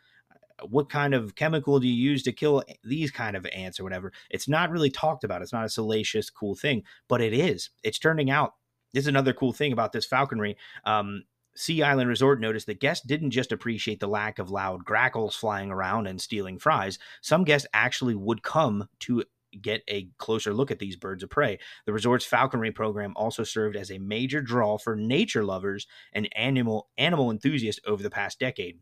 what 0.67 0.89
kind 0.89 1.13
of 1.13 1.35
chemical 1.35 1.79
do 1.79 1.87
you 1.87 1.93
use 1.93 2.23
to 2.23 2.31
kill 2.31 2.63
these 2.83 3.11
kind 3.11 3.37
of 3.37 3.45
ants 3.53 3.79
or 3.79 3.83
whatever. 3.83 4.11
It's 4.31 4.47
not 4.47 4.71
really 4.71 4.89
talked 4.89 5.23
about. 5.23 5.43
It's 5.43 5.53
not 5.53 5.65
a 5.65 5.69
salacious 5.69 6.31
cool 6.31 6.55
thing 6.55 6.83
but 7.07 7.21
it 7.21 7.33
is. 7.33 7.69
It's 7.83 7.99
turning 7.99 8.31
out 8.31 8.53
this 8.93 9.03
is 9.03 9.07
another 9.07 9.33
cool 9.33 9.53
thing 9.53 9.73
about 9.73 9.91
this 9.91 10.05
falconry 10.05 10.57
um, 10.85 11.23
Sea 11.57 11.81
Island 11.81 12.07
Resort 12.07 12.39
noticed 12.39 12.67
that 12.67 12.79
guests 12.79 13.05
didn't 13.05 13.31
just 13.31 13.51
appreciate 13.51 13.99
the 13.99 14.07
lack 14.07 14.37
of 14.37 14.51
loud 14.51 14.85
grackles 14.85 15.35
flying 15.35 15.71
around 15.71 16.05
and 16.05 16.21
stealing 16.21 16.59
fries. 16.59 16.99
Some 17.21 17.43
guests 17.43 17.67
actually 17.73 18.13
would 18.13 18.43
come 18.43 18.87
to 18.99 19.23
get 19.59 19.81
a 19.87 20.09
closer 20.19 20.53
look 20.53 20.69
at 20.69 20.77
these 20.77 20.95
birds 20.95 21.23
of 21.23 21.31
prey. 21.31 21.57
The 21.87 21.93
resort's 21.93 22.25
falconry 22.25 22.71
program 22.71 23.13
also 23.15 23.43
served 23.43 23.75
as 23.75 23.89
a 23.89 23.97
major 23.97 24.39
draw 24.39 24.77
for 24.77 24.95
nature 24.95 25.43
lovers 25.43 25.87
and 26.13 26.29
animal 26.37 26.89
animal 26.97 27.31
enthusiasts 27.31 27.81
over 27.87 28.03
the 28.03 28.11
past 28.11 28.39
decade. 28.39 28.79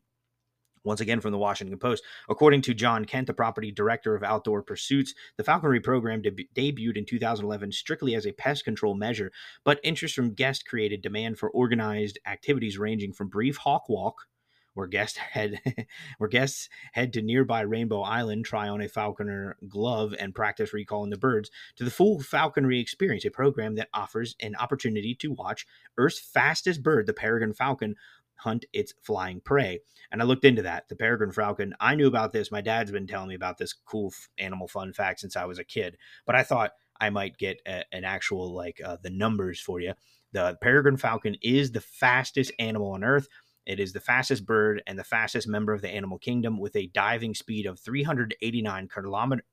Once 0.85 1.01
again 1.01 1.19
from 1.19 1.31
the 1.31 1.37
Washington 1.37 1.77
Post. 1.77 2.03
According 2.29 2.61
to 2.61 2.73
John 2.73 3.05
Kent, 3.05 3.27
the 3.27 3.33
property 3.33 3.71
director 3.71 4.15
of 4.15 4.23
outdoor 4.23 4.61
pursuits, 4.61 5.13
the 5.35 5.43
falconry 5.43 5.81
program 5.81 6.21
deb- 6.21 6.39
debuted 6.55 6.95
in 6.95 7.05
2011 7.05 7.71
strictly 7.71 8.15
as 8.15 8.25
a 8.25 8.31
pest 8.31 8.63
control 8.63 8.95
measure, 8.95 9.31
but 9.63 9.79
interest 9.83 10.15
from 10.15 10.33
guests 10.33 10.63
created 10.63 11.01
demand 11.01 11.37
for 11.37 11.49
organized 11.49 12.19
activities 12.25 12.77
ranging 12.77 13.11
from 13.11 13.27
brief 13.27 13.57
hawk 13.57 13.89
walk, 13.89 14.27
where 14.75 14.87
guests 14.87 15.17
head 15.17 15.59
where 16.19 16.29
guests 16.29 16.69
head 16.93 17.13
to 17.13 17.21
nearby 17.21 17.61
Rainbow 17.61 18.01
Island, 18.01 18.45
try 18.45 18.69
on 18.69 18.81
a 18.81 18.87
falconer 18.87 19.57
glove, 19.67 20.13
and 20.19 20.35
practice 20.35 20.73
recalling 20.73 21.09
the 21.09 21.17
birds, 21.17 21.49
to 21.77 21.83
the 21.83 21.91
full 21.91 22.21
falconry 22.21 22.79
experience, 22.79 23.25
a 23.25 23.31
program 23.31 23.75
that 23.75 23.89
offers 23.93 24.35
an 24.39 24.55
opportunity 24.55 25.15
to 25.15 25.31
watch 25.31 25.65
Earth's 25.97 26.19
fastest 26.19 26.83
bird, 26.83 27.07
the 27.07 27.13
peregrine 27.13 27.53
falcon, 27.53 27.95
hunt 28.35 28.65
its 28.73 28.93
flying 29.01 29.41
prey. 29.41 29.79
And 30.11 30.21
I 30.21 30.25
looked 30.25 30.45
into 30.45 30.61
that. 30.63 30.87
The 30.89 30.95
peregrine 30.95 31.31
falcon, 31.31 31.73
I 31.79 31.95
knew 31.95 32.07
about 32.07 32.31
this. 32.31 32.51
My 32.51 32.61
dad's 32.61 32.91
been 32.91 33.07
telling 33.07 33.29
me 33.29 33.35
about 33.35 33.57
this 33.57 33.73
cool 33.73 34.13
animal 34.37 34.67
fun 34.67 34.93
fact 34.93 35.19
since 35.19 35.35
I 35.35 35.45
was 35.45 35.59
a 35.59 35.63
kid, 35.63 35.97
but 36.25 36.35
I 36.35 36.43
thought 36.43 36.71
I 36.99 37.09
might 37.09 37.37
get 37.37 37.61
a, 37.67 37.83
an 37.91 38.03
actual, 38.05 38.53
like, 38.53 38.81
uh, 38.83 38.97
the 39.01 39.09
numbers 39.09 39.59
for 39.59 39.79
you. 39.79 39.93
The 40.31 40.57
peregrine 40.61 40.97
falcon 40.97 41.35
is 41.41 41.71
the 41.71 41.81
fastest 41.81 42.51
animal 42.59 42.91
on 42.91 43.03
earth. 43.03 43.27
It 43.65 43.79
is 43.79 43.93
the 43.93 43.99
fastest 43.99 44.45
bird 44.45 44.83
and 44.85 44.97
the 44.97 45.03
fastest 45.03 45.47
member 45.47 45.73
of 45.73 45.81
the 45.81 45.89
animal 45.89 46.19
kingdom 46.19 46.59
with 46.59 46.75
a 46.75 46.87
diving 46.87 47.33
speed 47.33 47.65
of 47.65 47.79
389 47.79 48.89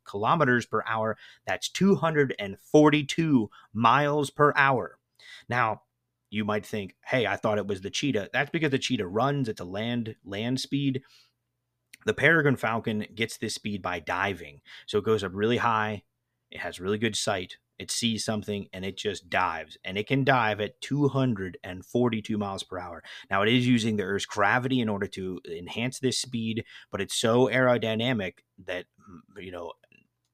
kilometers 0.04 0.66
per 0.66 0.82
hour. 0.86 1.16
That's 1.46 1.68
242 1.70 3.50
miles 3.72 4.30
per 4.30 4.52
hour. 4.54 4.98
Now, 5.48 5.82
you 6.32 6.44
might 6.44 6.64
think, 6.64 6.96
hey, 7.04 7.26
I 7.26 7.36
thought 7.36 7.58
it 7.58 7.66
was 7.66 7.82
the 7.82 7.90
cheetah. 7.90 8.30
That's 8.32 8.50
because 8.50 8.70
the 8.70 8.78
cheetah 8.78 9.06
runs, 9.06 9.48
it's 9.48 9.60
a 9.60 9.64
land 9.64 10.16
land 10.24 10.60
speed. 10.60 11.02
The 12.06 12.14
peregrine 12.14 12.56
falcon 12.56 13.06
gets 13.14 13.36
this 13.36 13.54
speed 13.54 13.82
by 13.82 14.00
diving. 14.00 14.60
So 14.86 14.98
it 14.98 15.04
goes 15.04 15.22
up 15.22 15.32
really 15.34 15.58
high, 15.58 16.02
it 16.50 16.60
has 16.60 16.80
really 16.80 16.98
good 16.98 17.14
sight, 17.14 17.58
it 17.78 17.90
sees 17.90 18.24
something 18.24 18.68
and 18.72 18.84
it 18.84 18.96
just 18.96 19.28
dives 19.28 19.76
and 19.84 19.98
it 19.98 20.06
can 20.06 20.24
dive 20.24 20.60
at 20.60 20.80
242 20.80 22.38
miles 22.38 22.62
per 22.62 22.78
hour 22.78 23.02
now 23.30 23.42
it 23.42 23.48
is 23.48 23.66
using 23.66 23.96
the 23.96 24.04
earth's 24.04 24.24
gravity 24.24 24.80
in 24.80 24.88
order 24.88 25.06
to 25.06 25.40
enhance 25.50 25.98
this 25.98 26.20
speed 26.20 26.64
but 26.90 27.00
it's 27.00 27.14
so 27.14 27.48
aerodynamic 27.48 28.34
that 28.64 28.84
mm, 29.00 29.42
you 29.42 29.50
know 29.50 29.72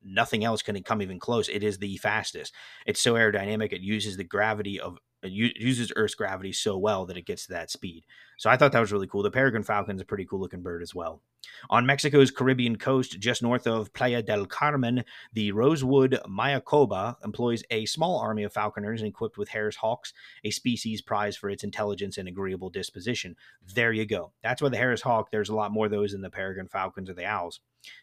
nothing 0.05 0.45
else 0.45 0.63
can 0.63 0.81
come 0.83 1.01
even 1.01 1.19
close 1.19 1.49
it 1.49 1.63
is 1.63 1.79
the 1.79 1.97
fastest 1.97 2.53
it's 2.87 3.01
so 3.01 3.15
aerodynamic 3.15 3.73
it 3.73 3.81
uses 3.81 4.17
the 4.17 4.25
gravity 4.25 4.79
of 4.79 4.99
uses 5.23 5.93
Earth's 5.97 6.15
gravity 6.15 6.53
so 6.53 6.77
well 6.79 7.07
that 7.07 7.17
it 7.17 7.27
gets 7.27 7.47
to 7.47 7.53
that 7.53 7.71
speed. 7.71 8.05
So 8.37 8.49
I 8.49 8.57
thought 8.57 8.73
that 8.73 8.81
was 8.81 8.93
really 8.93 9.09
cool. 9.09 9.23
The 9.23 9.31
peregrine 9.31 9.65
falcon 9.65 9.97
is 9.97 10.03
a 10.03 10.05
pretty 10.05 10.25
cool 10.25 10.39
looking 10.39 10.63
bird 10.63 10.83
as 10.83 10.95
well. 10.95 11.23
On 11.71 11.87
Mexico's 11.87 12.31
Caribbean 12.31 12.77
coast, 12.77 13.19
just 13.19 13.43
north 13.43 13.67
of 13.67 13.93
Playa 13.93 14.23
del 14.23 14.47
Carmen, 14.47 15.05
the 15.33 15.51
Rosewood 15.53 16.21
Mayakoba 16.29 17.17
employs 17.25 17.65
a 17.71 17.87
small 17.87 18.19
army 18.21 18.45
of 18.45 18.53
falconers 18.53 19.03
equipped 19.03 19.39
with 19.39 19.49
Harris 19.49 19.77
hawks, 19.77 20.13
a 20.45 20.51
species 20.51 21.03
prized 21.03 21.39
for 21.39 21.51
its 21.51 21.65
intelligence 21.65 22.19
and 22.19 22.29
agreeable 22.29 22.71
disposition. 22.71 23.35
There 23.75 23.93
you 23.93 24.07
go. 24.07 24.33
That's 24.43 24.63
why 24.63 24.69
the 24.69 24.77
Harris 24.77 25.03
hawk, 25.03 25.31
there's 25.31 25.49
a 25.49 25.55
lot 25.55 25.73
more 25.73 25.87
of 25.87 25.93
those 25.93 26.13
than 26.13 26.23
the 26.23 26.31
peregrine 26.31 26.69
falcons 26.69 27.11
or 27.11 27.15
the 27.15 27.27
owls. 27.27 27.61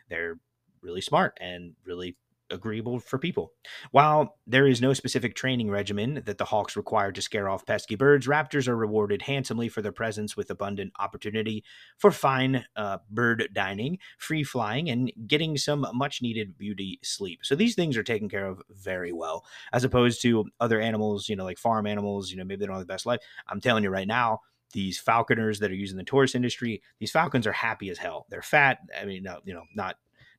They're 0.10 0.39
really 0.81 1.01
smart 1.01 1.38
and 1.39 1.74
really 1.86 2.17
agreeable 2.50 3.00
for 3.00 3.18
people. 3.18 3.54
While 3.92 4.38
there 4.46 4.68
is 4.68 4.82
no 4.82 4.94
specific 4.94 5.36
training 5.36 5.70
regimen 5.70 6.22
that 6.25 6.38
the 6.38 6.46
hawks 6.46 6.75
require 6.75 7.12
to 7.12 7.22
scare 7.22 7.50
off 7.50 7.66
pesky 7.66 7.96
birds, 7.96 8.28
raptors 8.28 8.68
are 8.68 8.75
rewarded 8.75 9.22
handsomely 9.24 9.70
for 9.70 9.82
their 9.82 9.92
presence 9.92 10.38
with 10.38 10.50
abundant 10.50 10.94
opportunity 11.00 11.64
for 11.98 12.12
fine 12.12 12.66
uh, 12.75 13.00
bird 13.10 13.50
dining, 13.54 13.98
free 14.18 14.44
flying, 14.44 14.90
and 14.90 15.12
getting 15.28 15.58
some 15.58 15.86
much 15.94 16.22
needed 16.22 16.58
beauty 16.58 17.00
sleep. 17.04 17.40
So 17.44 17.56
these 17.56 17.75
things 17.75 17.98
are 17.98 18.04
taken 18.04 18.30
care 18.30 18.48
of 18.48 18.62
very 18.70 19.12
well, 19.12 19.46
as 19.74 19.84
opposed 19.84 20.22
to 20.24 20.46
other 20.60 20.80
animals, 20.80 21.30
you 21.30 21.36
know, 21.36 21.44
like 21.44 21.58
farm 21.58 21.88
animals, 21.88 22.32
you 22.32 22.38
know, 22.38 22.44
maybe 22.44 22.60
they 22.60 22.66
don't 22.66 22.75
have 22.75 22.88
the 22.88 22.94
best 22.94 23.06
life. 23.06 23.20
I'm 23.48 23.62
telling 23.62 23.84
you 23.84 23.90
right 23.90 24.08
now, 24.08 24.42
these 24.74 25.00
falconers 25.00 25.60
that 25.60 25.72
are 25.72 25.75
using 25.75 25.98
the 25.98 26.04
tourist 26.04 26.36
industry, 26.36 26.82
these 27.00 27.12
falcons 27.12 27.48
are 27.48 27.54
happy 27.54 27.90
as 27.90 27.98
hell. 27.98 28.25
They're 28.30 28.42
fat. 28.42 28.80
I 29.00 29.06
mean, 29.06 29.24
no, 29.24 29.40
you 29.46 29.54
know, 29.54 29.64
not 29.74 29.96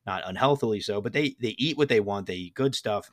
not 0.07 0.23
unhealthily 0.25 0.79
so, 0.79 1.01
but 1.01 1.13
they 1.13 1.35
they 1.39 1.55
eat 1.59 1.77
what 1.77 1.89
they 1.89 1.99
want. 1.99 2.25
They 2.25 2.35
eat 2.35 2.55
good 2.55 2.73
stuff. 2.73 3.11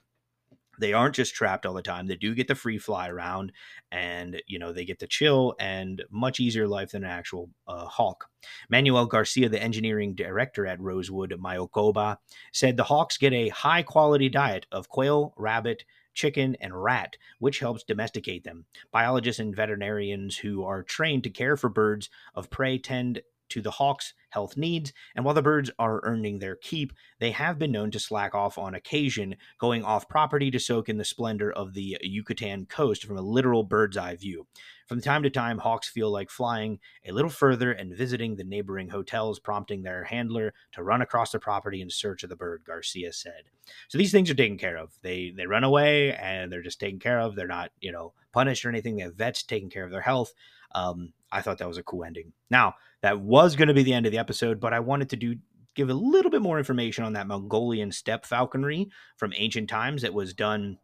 They 0.79 0.93
aren't 0.93 1.15
just 1.15 1.35
trapped 1.35 1.67
all 1.67 1.75
the 1.75 1.83
time. 1.83 2.07
They 2.07 2.17
do 2.17 2.35
get 2.35 2.49
the 2.49 2.55
free 2.55 2.79
fly 2.79 3.09
around, 3.09 3.53
and 3.93 4.41
you 4.47 4.59
know 4.59 4.73
they 4.73 4.85
get 4.85 5.01
to 5.01 5.07
chill 5.07 5.55
and 5.61 6.03
much 6.11 6.41
easier 6.41 6.67
life 6.67 6.93
than 6.93 7.05
an 7.05 7.11
actual 7.11 7.51
uh, 7.69 7.87
hawk. 7.87 8.27
Manuel 8.71 9.07
Garcia, 9.07 9.49
the 9.49 9.63
engineering 9.63 10.15
director 10.15 10.67
at 10.67 10.81
Rosewood 10.81 11.35
Mayakoba, 11.39 12.17
said 12.53 12.77
the 12.77 12.85
hawks 12.85 13.19
get 13.19 13.33
a 13.33 13.51
high 13.51 13.83
quality 13.83 14.29
diet 14.29 14.67
of 14.73 14.89
quail, 14.89 15.35
rabbit, 15.37 15.85
chicken, 16.15 16.57
and 16.61 16.81
rat, 16.81 17.17
which 17.39 17.59
helps 17.59 17.85
domesticate 17.85 18.45
them. 18.45 18.65
Biologists 18.93 19.41
and 19.41 19.55
veterinarians 19.55 20.37
who 20.37 20.65
are 20.65 20.83
trained 20.83 21.25
to 21.25 21.31
care 21.31 21.57
for 21.57 21.69
birds 21.69 22.09
of 22.35 22.51
prey 22.51 22.79
tend 22.79 23.21
to 23.51 23.61
the 23.61 23.73
hawks' 23.73 24.15
health 24.31 24.57
needs, 24.57 24.93
and 25.15 25.25
while 25.25 25.35
the 25.35 25.43
birds 25.43 25.71
are 25.79 26.01
earning 26.05 26.39
their 26.39 26.57
keep, 26.57 26.93
they 27.21 27.31
have 27.31 27.59
been 27.59 27.73
known 27.73 27.91
to 27.93 28.01
slack 28.01 28.35
off 28.35 28.59
on 28.59 28.75
occasion, 28.75 29.37
going 29.59 29.85
off 29.85 30.09
property 30.09 30.51
to 30.51 30.59
soak 30.59 30.89
in 30.89 30.99
the 30.99 31.05
splendor 31.05 31.53
of 31.53 31.75
the 31.75 31.99
Yucatan 32.03 32.67
coast 32.67 33.05
from 33.05 33.17
a 33.17 33.23
literal 33.23 33.63
bird's 33.63 33.97
eye 33.97 34.17
view. 34.17 34.47
From 34.87 35.01
time 35.01 35.23
to 35.23 35.31
time, 35.31 35.59
hawks 35.59 35.89
feel 35.89 36.11
like 36.11 36.31
flying 36.31 36.79
a 37.07 37.13
little 37.13 37.31
further 37.31 37.73
and 37.73 37.97
visiting 37.97 38.37
the 38.37 38.45
neighboring 38.45 38.89
hotels, 38.89 39.39
prompting 39.39 39.83
their 39.83 40.05
handler 40.05 40.53
to 40.73 40.83
run 40.83 41.01
across 41.01 41.33
the 41.33 41.39
property 41.39 41.81
in 41.81 41.89
search 41.89 42.23
of 42.23 42.29
the 42.29 42.37
bird, 42.37 42.65
Garcia 42.67 43.13
said. 43.13 43.45
So 43.89 43.97
these 43.97 44.13
things 44.13 44.31
are 44.31 44.35
taken 44.35 44.59
care 44.59 44.77
of. 44.77 44.93
They 45.01 45.33
they 45.35 45.47
run 45.47 45.65
away 45.65 46.13
and 46.15 46.53
they're 46.53 46.63
just 46.63 46.81
taken 46.81 46.99
care 46.99 47.19
of. 47.19 47.35
They're 47.35 47.47
not, 47.47 47.71
you 47.81 47.93
know, 47.93 48.13
punished 48.33 48.65
or 48.67 48.69
anything. 48.69 48.97
They 48.97 49.05
have 49.05 49.15
vets 49.15 49.43
taking 49.43 49.71
care 49.71 49.85
of 49.85 49.91
their 49.91 50.03
health. 50.03 50.35
Um, 50.75 51.13
I 51.33 51.41
thought 51.41 51.59
that 51.59 51.69
was 51.69 51.79
a 51.79 51.83
cool 51.83 52.05
ending. 52.05 52.33
Now, 52.51 52.75
that 53.05 53.21
was 53.21 53.55
going 53.55 53.69
to 53.69 53.75
be 53.75 53.83
the 53.83 53.93
end 53.93 54.07
of 54.07 54.13
the 54.13 54.19
episode, 54.19 54.59
but 54.59 54.73
I 54.73 54.81
wanted 54.81 55.11
to 55.11 55.17
do 55.17 55.37
give 55.75 55.91
a 55.91 55.95
little 55.95 56.31
bit 56.31 56.41
more 56.41 56.57
information 56.57 57.05
on 57.05 57.13
that 57.13 57.27
Mongolian 57.27 57.93
steppe 57.93 58.25
falconry 58.25 58.89
from 59.19 59.35
ancient 59.37 59.69
times 59.69 60.01
that 60.01 60.15
was 60.15 60.33
done 60.33 60.79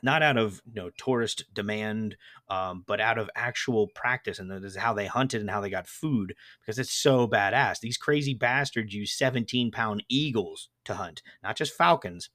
not 0.00 0.22
out 0.22 0.36
of 0.36 0.62
you 0.72 0.80
know 0.80 0.90
tourist 0.96 1.46
demand, 1.52 2.16
um, 2.48 2.84
but 2.86 3.00
out 3.00 3.18
of 3.18 3.28
actual 3.34 3.88
practice, 3.88 4.38
and 4.38 4.48
that 4.52 4.62
is 4.62 4.76
how 4.76 4.94
they 4.94 5.06
hunted 5.06 5.40
and 5.40 5.50
how 5.50 5.60
they 5.60 5.68
got 5.68 5.88
food 5.88 6.32
because 6.60 6.78
it's 6.78 6.92
so 6.92 7.26
badass. 7.26 7.80
These 7.80 7.96
crazy 7.96 8.34
bastards 8.34 8.94
use 8.94 9.18
17 9.18 9.72
pound 9.72 10.04
eagles 10.08 10.68
to 10.84 10.94
hunt, 10.94 11.22
not 11.42 11.56
just 11.56 11.74
falcons. 11.74 12.30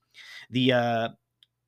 The 0.50 0.70
uh, 0.70 1.08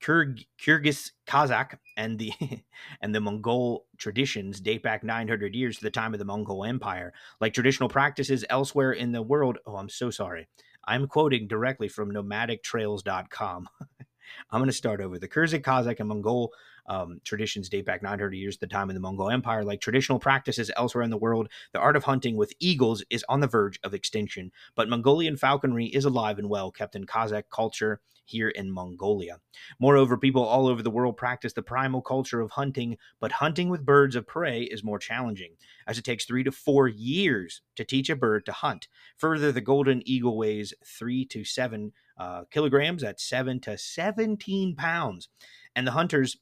Kyrgyz 0.06 1.10
Kazakh 1.26 1.78
and 1.96 2.18
the 2.18 2.32
and 3.00 3.14
the 3.14 3.20
Mongol 3.20 3.86
traditions 3.98 4.60
date 4.60 4.82
back 4.82 5.02
900 5.02 5.54
years 5.54 5.78
to 5.78 5.84
the 5.84 5.90
time 5.90 6.12
of 6.12 6.18
the 6.18 6.24
Mongol 6.24 6.64
Empire. 6.64 7.12
Like 7.40 7.54
traditional 7.54 7.88
practices 7.88 8.44
elsewhere 8.48 8.92
in 8.92 9.12
the 9.12 9.22
world, 9.22 9.58
oh, 9.66 9.76
I'm 9.76 9.88
so 9.88 10.10
sorry. 10.10 10.46
I'm 10.84 11.08
quoting 11.08 11.48
directly 11.48 11.88
from 11.88 12.12
nomadictrails.com. 12.12 13.68
I'm 14.50 14.60
going 14.60 14.68
to 14.68 14.72
start 14.72 15.00
over. 15.00 15.18
The 15.18 15.28
Kyrgyz, 15.28 15.60
Kazakh, 15.60 15.98
and 15.98 16.08
Mongol 16.08 16.52
um, 16.88 17.20
traditions 17.24 17.68
date 17.68 17.86
back 17.86 18.02
900 18.02 18.34
years, 18.34 18.56
to 18.56 18.60
the 18.60 18.66
time 18.66 18.90
of 18.90 18.94
the 18.94 19.00
Mongol 19.00 19.30
Empire. 19.30 19.64
Like 19.64 19.80
traditional 19.80 20.18
practices 20.18 20.70
elsewhere 20.76 21.04
in 21.04 21.10
the 21.10 21.16
world, 21.16 21.48
the 21.72 21.80
art 21.80 21.96
of 21.96 22.04
hunting 22.04 22.36
with 22.36 22.52
eagles 22.60 23.04
is 23.10 23.24
on 23.28 23.40
the 23.40 23.46
verge 23.46 23.78
of 23.84 23.94
extinction. 23.94 24.52
But 24.74 24.88
Mongolian 24.88 25.36
falconry 25.36 25.86
is 25.86 26.04
alive 26.04 26.38
and 26.38 26.48
well, 26.48 26.70
kept 26.70 26.96
in 26.96 27.04
Kazakh 27.04 27.50
culture 27.50 28.00
here 28.26 28.48
in 28.48 28.70
Mongolia. 28.70 29.38
Moreover, 29.78 30.18
people 30.18 30.44
all 30.44 30.66
over 30.66 30.82
the 30.82 30.90
world 30.90 31.16
practice 31.16 31.52
the 31.52 31.62
primal 31.62 32.02
culture 32.02 32.40
of 32.40 32.50
hunting, 32.50 32.98
but 33.20 33.32
hunting 33.32 33.68
with 33.70 33.86
birds 33.86 34.16
of 34.16 34.26
prey 34.26 34.62
is 34.62 34.84
more 34.84 34.98
challenging, 34.98 35.52
as 35.86 35.96
it 35.96 36.04
takes 36.04 36.24
three 36.24 36.44
to 36.44 36.52
four 36.52 36.88
years 36.88 37.62
to 37.76 37.84
teach 37.84 38.10
a 38.10 38.16
bird 38.16 38.44
to 38.46 38.52
hunt. 38.52 38.88
Further, 39.16 39.52
the 39.52 39.60
golden 39.60 40.02
eagle 40.06 40.36
weighs 40.36 40.74
three 40.84 41.24
to 41.26 41.44
seven 41.44 41.92
uh, 42.18 42.44
kilograms, 42.50 43.02
at 43.02 43.20
seven 43.20 43.60
to 43.60 43.78
17 43.78 44.74
pounds. 44.74 45.28
And 45.74 45.86
the 45.86 45.92
hunters 45.92 46.38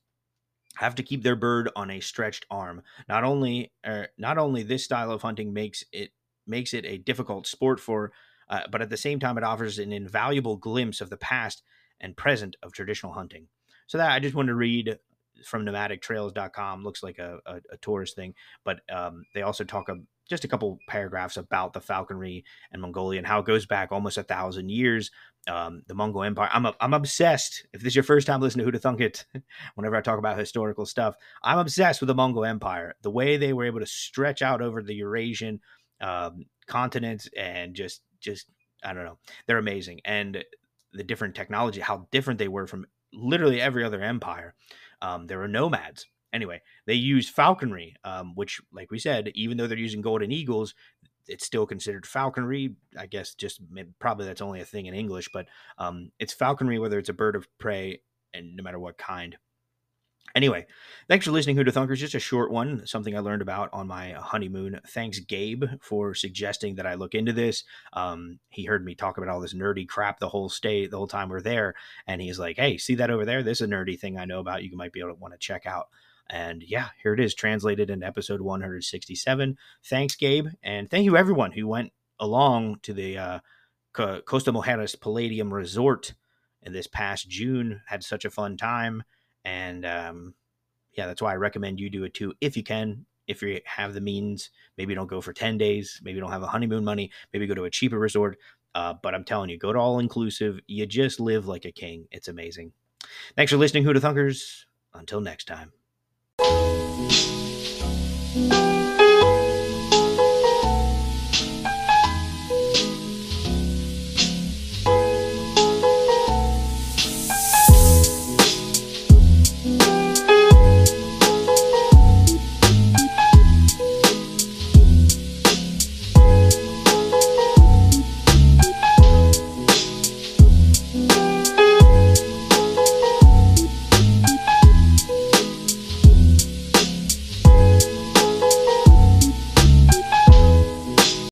have 0.76 0.94
to 0.96 1.02
keep 1.02 1.22
their 1.22 1.36
bird 1.36 1.70
on 1.76 1.90
a 1.90 2.00
stretched 2.00 2.46
arm. 2.50 2.82
Not 3.08 3.24
only, 3.24 3.72
uh, 3.84 4.04
not 4.18 4.38
only 4.38 4.62
this 4.62 4.84
style 4.84 5.10
of 5.10 5.22
hunting 5.22 5.52
makes 5.52 5.84
it 5.92 6.10
makes 6.46 6.74
it 6.74 6.84
a 6.84 6.98
difficult 6.98 7.46
sport 7.46 7.80
for, 7.80 8.12
uh, 8.48 8.60
but 8.70 8.82
at 8.82 8.90
the 8.90 8.96
same 8.96 9.18
time, 9.18 9.38
it 9.38 9.44
offers 9.44 9.78
an 9.78 9.92
invaluable 9.92 10.56
glimpse 10.56 11.00
of 11.00 11.10
the 11.10 11.16
past 11.16 11.62
and 12.00 12.16
present 12.16 12.56
of 12.62 12.72
traditional 12.72 13.12
hunting. 13.12 13.48
So 13.86 13.98
that 13.98 14.10
I 14.10 14.18
just 14.18 14.34
wanted 14.34 14.48
to 14.48 14.56
read 14.56 14.98
from 15.44 15.64
nomadictrails.com. 15.64 16.84
Looks 16.84 17.02
like 17.02 17.18
a, 17.18 17.38
a, 17.46 17.56
a 17.72 17.76
tourist 17.78 18.16
thing, 18.16 18.34
but 18.64 18.80
um, 18.92 19.24
they 19.34 19.42
also 19.42 19.64
talk 19.64 19.88
a, 19.88 19.96
just 20.28 20.44
a 20.44 20.48
couple 20.48 20.78
paragraphs 20.88 21.36
about 21.36 21.72
the 21.72 21.80
falconry 21.80 22.44
and 22.72 22.80
Mongolia 22.80 23.18
and 23.18 23.26
how 23.26 23.40
it 23.40 23.46
goes 23.46 23.66
back 23.66 23.92
almost 23.92 24.18
a 24.18 24.22
thousand 24.22 24.70
years. 24.70 25.10
Um, 25.46 25.82
the 25.86 25.94
Mongol 25.94 26.22
Empire. 26.22 26.48
I'm 26.52 26.64
a, 26.64 26.74
I'm 26.80 26.94
obsessed. 26.94 27.66
If 27.74 27.82
this 27.82 27.88
is 27.88 27.96
your 27.96 28.02
first 28.02 28.26
time 28.26 28.40
listening 28.40 28.62
to 28.62 28.64
Who 28.64 28.72
to 28.72 28.78
Thunk 28.78 29.02
It, 29.02 29.26
whenever 29.74 29.94
I 29.94 30.00
talk 30.00 30.18
about 30.18 30.38
historical 30.38 30.86
stuff, 30.86 31.16
I'm 31.42 31.58
obsessed 31.58 32.00
with 32.00 32.08
the 32.08 32.14
Mongol 32.14 32.46
Empire. 32.46 32.94
The 33.02 33.10
way 33.10 33.36
they 33.36 33.52
were 33.52 33.66
able 33.66 33.80
to 33.80 33.86
stretch 33.86 34.40
out 34.40 34.62
over 34.62 34.82
the 34.82 34.94
Eurasian 34.94 35.60
um, 36.00 36.46
continent 36.66 37.28
and 37.36 37.74
just 37.74 38.00
just 38.20 38.46
I 38.82 38.92
don't 38.92 39.04
know, 39.04 39.18
they're 39.46 39.58
amazing. 39.58 40.00
And 40.04 40.44
the 40.92 41.04
different 41.04 41.34
technology, 41.34 41.80
how 41.80 42.08
different 42.10 42.38
they 42.38 42.48
were 42.48 42.66
from 42.66 42.86
literally 43.12 43.60
every 43.60 43.84
other 43.84 44.00
empire. 44.00 44.54
Um, 45.02 45.26
there 45.26 45.38
were 45.38 45.48
nomads. 45.48 46.06
Anyway, 46.32 46.62
they 46.86 46.94
used 46.94 47.30
falconry, 47.30 47.94
um, 48.04 48.34
which, 48.34 48.60
like 48.72 48.90
we 48.90 48.98
said, 48.98 49.30
even 49.34 49.56
though 49.56 49.66
they're 49.66 49.78
using 49.78 50.00
golden 50.00 50.32
eagles, 50.32 50.74
it's 51.26 51.46
still 51.46 51.66
considered 51.66 52.06
falconry. 52.06 52.76
I 52.98 53.06
guess 53.06 53.34
just 53.34 53.60
probably 53.98 54.26
that's 54.26 54.40
only 54.40 54.60
a 54.60 54.64
thing 54.64 54.86
in 54.86 54.94
English, 54.94 55.30
but 55.32 55.46
um, 55.78 56.10
it's 56.18 56.32
falconry 56.32 56.78
whether 56.78 56.98
it's 56.98 57.08
a 57.08 57.14
bird 57.14 57.36
of 57.36 57.46
prey 57.58 58.00
and 58.32 58.56
no 58.56 58.62
matter 58.62 58.78
what 58.78 58.98
kind. 58.98 59.36
Anyway, 60.34 60.66
thanks 61.06 61.24
for 61.24 61.30
listening, 61.30 61.56
to 61.56 61.64
Thunkers. 61.64 61.98
Just 61.98 62.16
a 62.16 62.20
short 62.20 62.50
one, 62.50 62.84
something 62.86 63.16
I 63.16 63.20
learned 63.20 63.42
about 63.42 63.70
on 63.72 63.86
my 63.86 64.12
honeymoon. 64.12 64.80
Thanks, 64.88 65.20
Gabe, 65.20 65.64
for 65.80 66.12
suggesting 66.12 66.74
that 66.74 66.86
I 66.86 66.94
look 66.94 67.14
into 67.14 67.32
this. 67.32 67.62
Um, 67.92 68.40
he 68.48 68.64
heard 68.64 68.84
me 68.84 68.96
talk 68.96 69.16
about 69.16 69.28
all 69.28 69.38
this 69.38 69.54
nerdy 69.54 69.86
crap 69.86 70.18
the 70.18 70.28
whole 70.28 70.48
stay, 70.48 70.86
the 70.86 70.96
whole 70.96 71.06
time 71.06 71.28
we're 71.28 71.40
there, 71.40 71.74
and 72.08 72.20
he's 72.20 72.38
like, 72.38 72.56
"Hey, 72.56 72.78
see 72.78 72.96
that 72.96 73.10
over 73.10 73.24
there? 73.24 73.44
This 73.44 73.60
is 73.60 73.68
a 73.68 73.70
nerdy 73.70 73.98
thing 73.98 74.18
I 74.18 74.24
know 74.24 74.40
about. 74.40 74.64
You 74.64 74.76
might 74.76 74.92
be 74.92 74.98
able 74.98 75.10
to 75.10 75.20
want 75.20 75.34
to 75.34 75.38
check 75.38 75.66
out." 75.66 75.86
And 76.30 76.62
yeah, 76.62 76.88
here 77.02 77.14
it 77.14 77.20
is, 77.20 77.34
translated 77.34 77.90
in 77.90 78.02
episode 78.02 78.40
167. 78.40 79.58
Thanks, 79.84 80.16
Gabe, 80.16 80.48
and 80.62 80.90
thank 80.90 81.04
you 81.04 81.16
everyone 81.16 81.52
who 81.52 81.68
went 81.68 81.92
along 82.18 82.78
to 82.82 82.92
the 82.94 83.18
uh, 83.18 83.38
Costa 83.92 84.52
Mujeres 84.52 84.98
Palladium 84.98 85.52
Resort 85.52 86.14
in 86.62 86.72
this 86.72 86.86
past 86.86 87.28
June. 87.28 87.82
Had 87.86 88.02
such 88.02 88.24
a 88.24 88.30
fun 88.30 88.56
time 88.56 89.04
and 89.44 89.84
um, 89.84 90.34
yeah, 90.92 91.06
that's 91.06 91.22
why 91.22 91.32
I 91.32 91.36
recommend 91.36 91.80
you 91.80 91.90
do 91.90 92.04
it 92.04 92.14
too 92.14 92.34
if 92.40 92.56
you 92.56 92.62
can. 92.62 93.06
If 93.26 93.40
you 93.40 93.60
have 93.64 93.94
the 93.94 94.02
means, 94.02 94.50
maybe 94.76 94.94
don't 94.94 95.06
go 95.06 95.22
for 95.22 95.32
10 95.32 95.56
days, 95.56 96.00
maybe 96.04 96.20
don't 96.20 96.30
have 96.30 96.42
a 96.42 96.46
honeymoon 96.46 96.84
money, 96.84 97.10
maybe 97.32 97.46
go 97.46 97.54
to 97.54 97.64
a 97.64 97.70
cheaper 97.70 97.98
resort. 97.98 98.38
Uh, 98.74 98.92
but 99.02 99.14
I'm 99.14 99.24
telling 99.24 99.48
you, 99.48 99.56
go 99.56 99.72
to 99.72 99.78
all 99.78 99.98
inclusive. 99.98 100.60
You 100.66 100.84
just 100.84 101.20
live 101.20 101.46
like 101.46 101.64
a 101.64 101.72
king. 101.72 102.06
It's 102.10 102.28
amazing. 102.28 102.72
Thanks 103.36 103.52
for 103.52 103.56
listening, 103.56 103.84
to 103.84 103.92
Thunkers. 104.00 104.64
Until 104.92 105.20
next 105.20 105.46
time 105.46 105.72
you 106.40 106.73